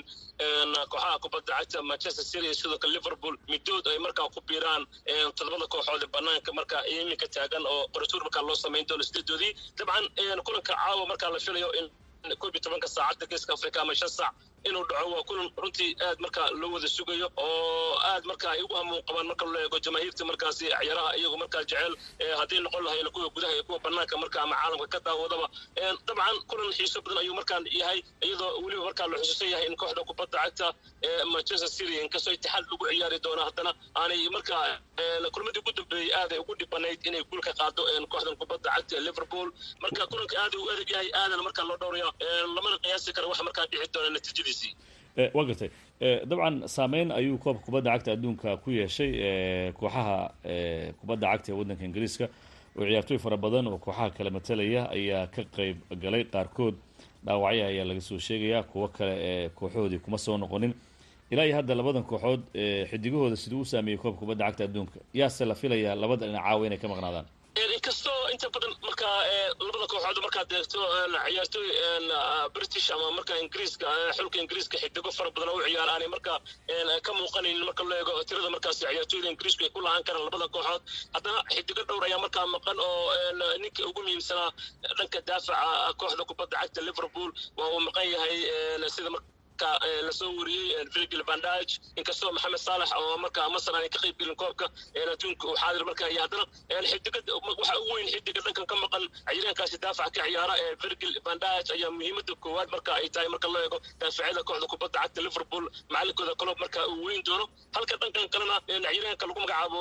kooxaha 0.93 1.19
kubadda 1.25 1.53
cagta 1.59 1.79
manchester 1.91 2.25
city 2.31 2.45
iyo 2.47 2.55
sidoo 2.61 2.79
kale 2.83 2.93
liverpool 2.97 3.35
midood 3.53 3.87
ay 3.93 3.99
markaa 4.07 4.29
ku 4.35 4.41
biiraan 4.49 4.83
todobada 5.39 5.67
kooxood 5.75 6.05
banaanka 6.17 6.51
markaa 6.59 6.83
iminka 6.95 7.27
taagan 7.37 7.65
oo 7.73 7.81
qoratuur 7.95 8.23
markaa 8.27 8.43
loo 8.49 8.55
samayn 8.65 8.87
doono 8.89 9.03
sideedoodii 9.09 9.53
dabcan 9.79 10.05
kulanka 10.47 10.73
caawa 10.75 11.03
markaa 11.13 11.31
la 11.35 11.39
filayo 11.47 11.71
in 11.81 11.87
koob 12.43 12.55
iyo 12.55 12.61
tobanka 12.67 12.89
saacadda 12.97 13.27
geeska 13.31 13.53
africa 13.57 13.79
ama 13.85 13.95
shan 14.01 14.09
saac 14.19 14.35
inuu 14.69 14.85
dhaco 14.91 15.09
waa 15.15 15.23
kulan 15.29 15.49
runtii 15.63 15.91
aad 16.07 16.19
markaa 16.25 16.49
loo 16.61 16.71
wada 16.75 16.89
sugayo 16.97 17.29
oo 17.37 17.99
aad 18.11 18.25
markaa 18.31 18.51
ay 18.55 18.63
ugu 18.67 18.75
hamuun 18.79 19.03
qabaan 19.09 19.27
marka 19.31 19.45
loo 19.53 19.61
eego 19.65 19.79
jamaahiirta 19.87 20.25
markaasi 20.31 20.65
ciyaaraha 20.71 21.11
iyagu 21.21 21.37
markaa 21.43 21.63
jecel 21.71 21.95
haddii 22.41 22.61
noqon 22.67 22.85
lahayn 22.87 23.11
kuwa 23.15 23.29
gudaha 23.35 23.53
iyo 23.57 23.65
kuwa 23.69 23.79
banaanka 23.85 24.17
marka 24.23 24.39
ama 24.45 24.55
caalamka 24.61 24.87
ka 24.95 25.01
daawadaba. 25.07 25.47
Dabcan 26.07 26.37
kulan 26.51 26.73
xiiso 26.77 26.99
badan 27.05 27.19
ayuu 27.23 27.35
markaan 27.41 27.65
yahay 27.81 28.01
iyadoo 28.27 28.51
weliba 28.65 28.85
markaa 28.89 29.07
la 29.13 29.17
xusuusan 29.23 29.49
yahay 29.53 29.67
in 29.71 29.77
kooxda 29.83 30.03
kubadda 30.09 30.39
cagta 30.45 30.67
manchester 31.33 31.69
city 31.77 31.95
inkastoo 32.05 32.33
itixaad 32.37 32.65
lagu 32.71 32.85
ciyaari 32.91 33.19
doono 33.25 33.43
haddana 33.49 33.71
aanay 34.01 34.23
markaa 34.37 34.63
kulmadii 35.35 35.61
ugu 35.63 35.73
dambeeyey 35.79 36.11
aaday 36.21 36.39
ugu 36.43 36.55
dhibanayd 36.61 37.01
inay 37.09 37.23
guul 37.31 37.41
ka 37.47 37.53
qaado 37.61 37.83
kooxdan 38.13 38.37
kubadda 38.41 38.69
cagta 38.77 39.01
liverpool. 39.07 39.49
Marka 39.83 40.03
kulanka 40.11 40.37
aad 40.45 40.55
u 40.55 40.71
adag 40.73 40.91
yahay 40.95 41.09
aadana 41.21 41.43
markaa 41.49 41.65
loo 41.69 41.77
dhowraya 41.83 42.09
lamana 42.57 42.77
qiyaasi 42.85 43.11
kara 43.17 43.27
waxa 43.31 43.43
markaa 43.49 43.67
dhici 43.71 43.89
doona 43.95 44.11
natiijadiisi 44.17 44.54
waa 45.35 45.45
gartay. 45.49 45.71
Dabcan 46.29 46.57
saameyn 46.69 47.09
ayuu 47.19 47.39
koobka 47.39 47.65
kubadda 47.67 47.91
cagta 47.95 48.11
adduunka 48.13 48.57
ku 48.63 48.71
yeeshay. 48.71 49.11
Kooxaha 49.79 50.17
kubadda 51.01 51.27
cagta 51.33 51.49
ee 51.53 51.57
waddanka 51.59 51.85
ingiriiska. 51.89 52.27
Oo 52.79 52.85
ciyaartooy 52.89 53.19
fara 53.19 53.37
badan 53.37 53.67
oo 53.71 53.79
kooxaha 53.79 54.11
kale 54.17 54.31
matalaya 54.31 54.83
ayaa 54.97 55.27
ka 55.35 55.43
qeyb 55.57 55.77
galay. 56.03 56.25
Qaarkood 56.25 56.75
dhaawacya 57.25 57.67
ayaa 57.73 57.85
laga 57.89 58.01
soo 58.01 58.19
sheegayaa 58.19 58.63
kuwo 58.71 58.89
kale 58.97 59.15
ee 59.29 59.49
kooxoodii 59.59 59.99
kuma 60.05 60.19
soo 60.19 60.37
noqonin. 60.39 60.75
Ilaa 61.31 61.45
iyo 61.47 61.57
hadda 61.57 61.75
labadan 61.75 62.03
kooxood 62.11 62.43
xidigahooda 62.91 63.37
siduu 63.37 63.61
u 63.61 63.65
saameeyey 63.65 63.99
koobka 64.03 64.21
kubadda 64.21 64.45
cagta 64.51 64.65
adduunka. 64.65 64.99
Yaase 65.15 65.45
la 65.45 65.55
filayaa 65.55 65.95
labada 65.95 66.27
dhinac 66.27 66.43
caawa 66.45 66.67
inay 66.67 66.79
ka 66.83 66.89
maqnaadaan. 66.93 67.27
Inkastoo 67.75 68.14
inta 68.35 68.49
badan 68.55 68.73
markaa 68.87 69.17
labada 69.67 69.87
kooxood 69.93 70.19
markaad 70.27 70.51
eegto 70.59 70.79
ciyaartooy 71.27 71.69
british 72.55 72.89
ama 72.95 73.07
markaa 73.19 73.37
ingiriiska 73.45 73.87
xulka 74.17 74.37
ingiriiska 74.43 74.77
xidigo 74.83 75.11
fara 75.19 75.31
badan 75.37 75.49
u 75.55 75.61
ciyaara 75.67 75.93
aanay 75.95 77.01
ka 77.07 77.13
muuqanaynin 77.19 77.65
marka 77.69 77.83
loo 77.91 77.99
eego 78.01 78.13
tirada 78.29 78.51
markaasi 78.57 78.81
ciyaartooyda 78.87 79.29
ingiriisku 79.35 79.63
ay 79.67 79.71
ku 79.77 79.81
lahaan 79.87 80.05
karaan 80.07 80.25
labada 80.29 80.49
kooxood. 80.55 80.83
Haddana 81.15 81.41
xidigo 81.55 81.83
dhowr 81.89 82.05
ayaa 82.09 82.19
markaa 82.25 82.47
maqan 82.55 82.79
oo 82.81 83.13
ninka 83.63 83.83
ugu 83.91 84.01
muhiimsanaa 84.07 84.51
dhanka 84.99 85.19
daafaca 85.29 85.95
kooxda 86.01 86.25
kubadda 86.31 86.57
cagta 86.63 86.81
liverpool. 86.89 87.31
Waa 87.59 87.69
uu 87.75 87.81
maqan 87.87 88.07
yahay 88.15 88.37
sida 88.95 89.11
la 89.61 90.13
soo 90.13 90.31
wariyey 90.39 90.85
virgil 90.95 91.23
bandage 91.25 91.79
inkastoo 91.97 92.33
maxamed 92.33 92.59
saalax 92.59 92.91
oo 92.99 93.17
markaa 93.25 93.49
masar 93.55 93.75
aanay 93.77 93.89
ka 93.95 93.99
qayb 94.05 94.17
gelin 94.19 94.37
koobka 94.43 94.67
adduunka 95.13 95.47
uu 95.49 95.57
xaadir 95.63 95.85
markaa 95.89 96.09
iyo 96.15 96.21
haddana 96.23 96.45
xidiga 96.91 97.21
waxa 97.59 97.79
ugu 97.81 97.95
weyn 97.95 98.09
xidiga 98.15 98.41
dhankan 98.47 98.67
ka 98.71 98.75
maqan 98.83 99.03
ciyaaryahankaasi 99.27 99.79
daafaca 99.85 100.11
ka 100.21 100.27
ciyaara 100.29 100.55
ee 100.65 100.75
virgil 100.83 101.15
bandage 101.29 101.71
ayaa 101.77 101.91
muhiimada 101.99 102.35
koowaad 102.45 102.69
marka 102.75 102.91
ay 102.99 103.09
tahay 103.15 103.29
marka 103.35 103.49
loo 103.55 103.63
eego 103.67 103.79
daafacyada 104.01 104.43
kooxda 104.49 104.67
kubadda 104.73 104.99
cagta 105.03 105.21
liverpool 105.27 105.65
macalinkooda 105.95 106.35
kolob 106.41 106.59
marka 106.65 106.81
uu 106.93 107.05
weyn 107.07 107.23
doono. 107.29 107.47
Halka 107.77 107.95
dhankan 108.03 108.29
kalena 108.35 108.57
ciyaaryahanka 108.69 109.27
lagu 109.29 109.41
magacaabo 109.45 109.81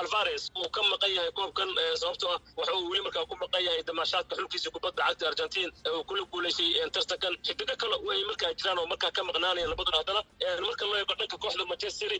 alvares 0.00 0.44
uu 0.60 0.68
ka 0.76 0.80
maqan 0.90 1.10
yahay 1.16 1.32
koobkan 1.38 1.68
sababtoo 2.00 2.30
ah 2.34 2.40
waxa 2.58 2.72
uu 2.78 2.88
weli 2.90 3.02
markaa 3.06 3.26
ku 3.30 3.36
maqan 3.44 3.62
yahay 3.68 3.82
damaashaadka 3.90 4.36
xulkiisa 4.40 4.70
kubadda 4.76 5.02
cagta 5.08 5.28
argentin 5.30 5.70
uu 5.94 6.02
kula 6.08 6.22
guulaysay 6.32 6.68
tartankan 6.96 7.34
xidigo 7.46 7.74
kale 7.82 7.96
way 8.08 8.20
markaa 8.30 8.52
jiraan 8.60 8.78
markaa 8.94 9.10
ka 9.16 9.22
maqnaanaya 9.28 9.66
labaduna 9.72 9.98
haddana 10.00 10.22
marka 10.68 10.84
loo 10.90 10.96
eego 11.02 11.14
dhanka 11.20 11.36
kooxda 11.44 11.64
manchester 11.72 12.10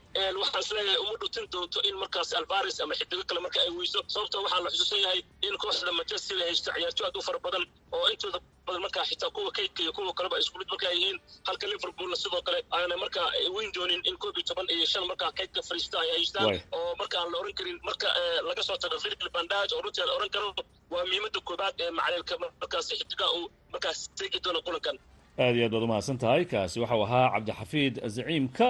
waxaan 0.40 0.62
is 0.64 0.70
leeyahay 0.76 0.98
uma 1.04 1.16
dhutin 1.22 1.46
doonto 1.54 1.78
in 1.88 1.96
markaas 2.02 2.30
alvares 2.40 2.76
ama 2.84 2.94
xidigo 3.00 3.24
kale 3.30 3.40
marka 3.46 3.58
ay 3.64 3.70
weyso 3.78 3.98
sababta 4.14 4.38
waxaa 4.44 4.60
la 4.66 4.70
xusuusan 4.74 5.00
yahay 5.06 5.20
in 5.48 5.54
kooxda 5.64 5.92
manchester 6.00 6.36
ay 6.42 6.46
haysto 6.50 6.70
ciyaartooy 6.76 7.06
aad 7.08 7.16
u 7.16 7.22
fara 7.28 7.38
badan 7.46 7.64
oo 7.98 8.06
intooda 8.14 8.38
badan 8.66 8.82
markaa 8.86 9.04
xitaa 9.10 9.30
kuwa 9.36 9.50
kaydka 9.56 9.80
iyo 9.84 9.92
kuwa 9.96 10.12
kaleba 10.18 10.36
isku 10.42 10.56
mid 10.60 10.68
markaa 10.72 10.90
yihiin 10.96 11.18
halka 11.48 11.66
liverpoolna 11.72 12.16
sidoo 12.22 12.42
kale 12.46 12.60
aana 12.78 12.96
markaa 13.04 13.26
weyn 13.56 13.70
doonin 13.76 14.00
in 14.10 14.16
koob 14.22 14.36
iyo 14.38 14.44
toban 14.50 14.66
iyo 14.76 14.86
shan 14.92 15.04
markaa 15.10 15.30
kaydka 15.38 15.60
fariista 15.68 15.96
ay 16.04 16.10
haystaan 16.16 16.60
oo 16.78 16.90
marka 17.00 17.16
aan 17.20 17.30
la 17.32 17.38
oran 17.42 17.54
karin 17.58 17.78
marka 17.88 18.08
laga 18.48 18.62
soo 18.68 18.76
tago 18.82 18.96
virgil 19.04 19.30
bandage 19.36 19.72
oo 19.76 19.82
runtii 19.84 20.02
aan 20.04 20.10
oran 20.18 20.30
karo 20.36 20.48
waa 20.92 21.04
muhiimada 21.08 21.40
koobaad 21.48 21.74
ee 21.84 21.90
macalilka 21.98 22.34
markaas 22.62 22.86
xidiga 23.00 23.26
uu 23.38 23.46
markaas 23.74 23.98
seegi 24.18 24.38
doono 24.44 24.60
kulankan 24.66 24.96
aad 25.38 25.54
iyo 25.56 25.64
aad 25.66 25.72
baad 25.74 25.82
umahadsan 25.86 26.18
tahay. 26.22 26.44
Kaasi 26.44 26.76
waxau 26.82 27.02
ahaa 27.06 27.30
cabdixafiid 27.34 27.94
zaciimka 28.14 28.68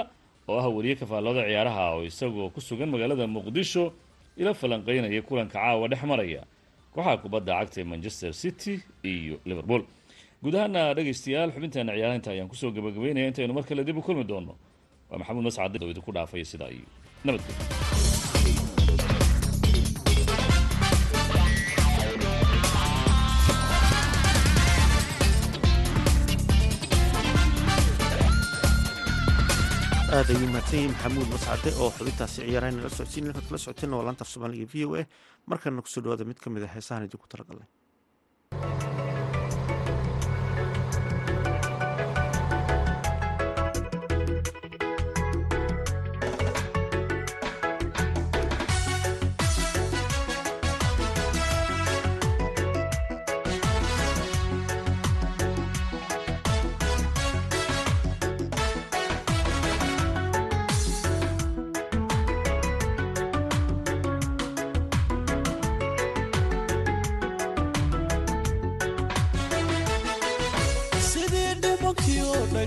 oo 0.48 0.59
ah 0.61 0.68
wariye 0.77 0.94
kafaallooda 1.00 1.42
ciyaaraha 1.48 1.85
oo 1.96 2.03
isagoo 2.11 2.48
ku 2.55 2.61
sugan 2.61 2.88
magaalada 2.92 3.27
muqdisho 3.27 3.85
ila 4.40 4.50
falanqeynaya 4.55 5.22
kulanka 5.29 5.55
caawa 5.59 5.88
dhex 5.88 6.03
maraya. 6.11 6.42
Kooxaha 6.94 7.16
kubadda 7.22 7.53
cagta 7.61 7.81
ee 7.81 7.85
manchester 7.92 8.33
city 8.42 8.74
iyo 9.05 9.37
liverpool. 9.48 9.83
Guud 10.42 10.55
ahaana 10.59 10.94
dhegaystayaal 10.96 11.50
xubinteena 11.55 11.92
ciyaaraynta 11.96 12.29
ayaan 12.35 12.48
ku 12.48 12.57
soo 12.61 12.70
gabagabeynaya 12.77 13.27
intaynu 13.31 13.53
mar 13.57 13.64
kale 13.68 13.85
dib 13.85 13.96
u 13.98 14.03
kulmi 14.03 14.24
doono. 14.24 14.55
Waa 15.11 15.18
maxamuud 15.20 15.44
mascad 15.48 15.74
idinku 15.77 16.12
dhaafaya 16.16 16.44
sidaa 16.44 16.70
iyo 16.77 16.87
nabadgelyo 17.24 18.04
aad 30.16 30.29
ayuu 30.35 30.48
mahadsan 30.55 30.88
maxamuud 30.92 31.29
mascade 31.35 31.70
oo 31.83 31.90
xubintaasi 31.96 32.38
ciyaarayna 32.46 32.81
la 32.85 32.90
socodsiin 32.96 33.27
halkaad 33.27 33.46
kala 33.48 33.59
socoteen 33.64 33.94
waa 33.96 34.05
laanta 34.09 34.22
af 34.24 34.31
soomaaliga 34.33 34.66
v 34.72 34.74
o 34.87 34.94
a. 35.00 35.03
Markana 35.50 35.83
ku 35.85 35.88
soo 35.92 36.03
dhawaada 36.05 36.24
mid 36.31 36.38
ka 36.42 36.48
mid 36.55 36.62
a 36.66 36.68
heesahan 36.74 37.07
idinku 37.07 37.27
talagalnay 37.33 37.68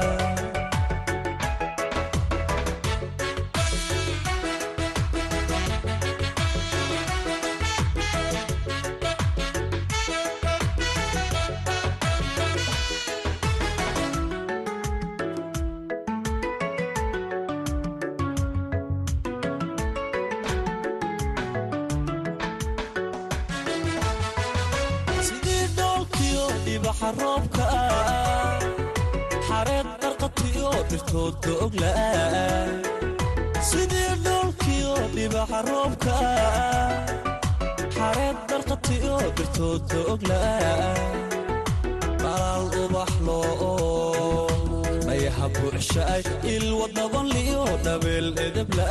buuxshaay 45.81 46.21
ilwadabanliyo 46.55 47.61
dhabeel 47.85 48.27
edebla 48.47 48.85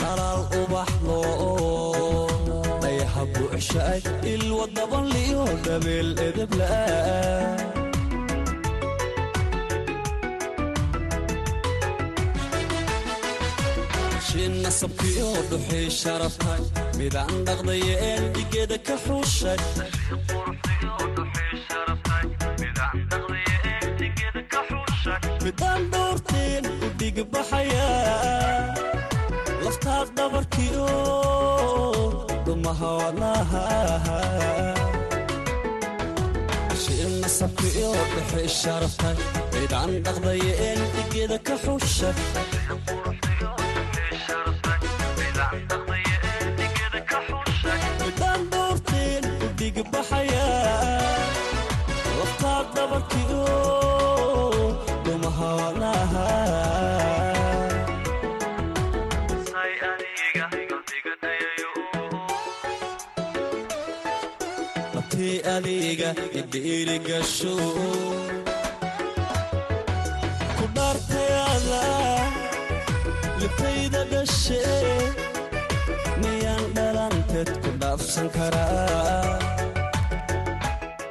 dhalaal 0.00 0.42
ubax 0.60 0.90
loo 1.06 2.26
mayaha 2.82 3.22
buuxshaay 3.34 4.00
ilwadabanliyo 4.32 5.44
dhabeel 5.66 6.08
edebla 6.28 6.70
shin 14.28 14.52
nasabkiyo 14.64 15.28
dhuxii 15.50 15.90
sharaftay 16.00 16.62
midaan 16.98 17.34
dhaqdayeen 17.48 18.22
dhigeeda 18.36 18.78
ka 18.86 18.96
xuushay 19.04 19.58
midaan 25.54 25.82
dhowrteen 25.92 26.64
u 26.84 26.88
dhigbaxaya 26.98 27.88
laftaad 29.64 30.08
dhabarkiyo 30.16 30.86
dhumaha 32.46 32.90
wadnaha 33.00 33.62
shin 36.82 37.12
nasabkiyo 37.22 37.90
dhuxii 38.14 38.48
sharaftay 38.60 39.16
midaan 39.54 39.92
dhaqdayeen 40.06 40.80
dhigeeda 40.94 41.38
ka 41.46 41.54
xuushay 41.64 42.14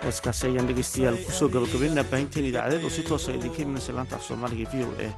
heeskaasi 0.04 0.44
ayaan 0.48 0.68
dhegeystayaal 0.70 1.18
ku 1.26 1.32
soo 1.40 1.50
gabagabaynaa 1.54 2.06
baahinteen 2.12 2.46
idaacadeed 2.52 2.84
oo 2.88 2.92
si 2.96 3.04
toosa 3.10 3.32
idinka 3.38 3.60
imanaysa 3.66 3.96
laanta 3.98 4.16
af 4.18 4.24
soomaaliga 4.28 4.66
v 4.72 4.76
o 4.90 4.92
e 5.08 5.10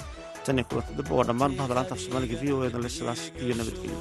tan 0.46 0.60
iyo 0.60 0.66
kulanta 0.70 0.92
dib 0.98 1.10
waa 1.18 1.26
dhammaan 1.30 1.54
bahda 1.60 1.74
laanta 1.78 1.94
af 1.96 2.02
soomaaliga 2.04 2.38
v 2.42 2.54
o 2.56 2.64
e 2.66 2.70
dan 2.74 2.82
le 2.86 2.90
sidaas 2.98 3.22
iyo 3.44 3.54
nabadgelyo 3.60 3.98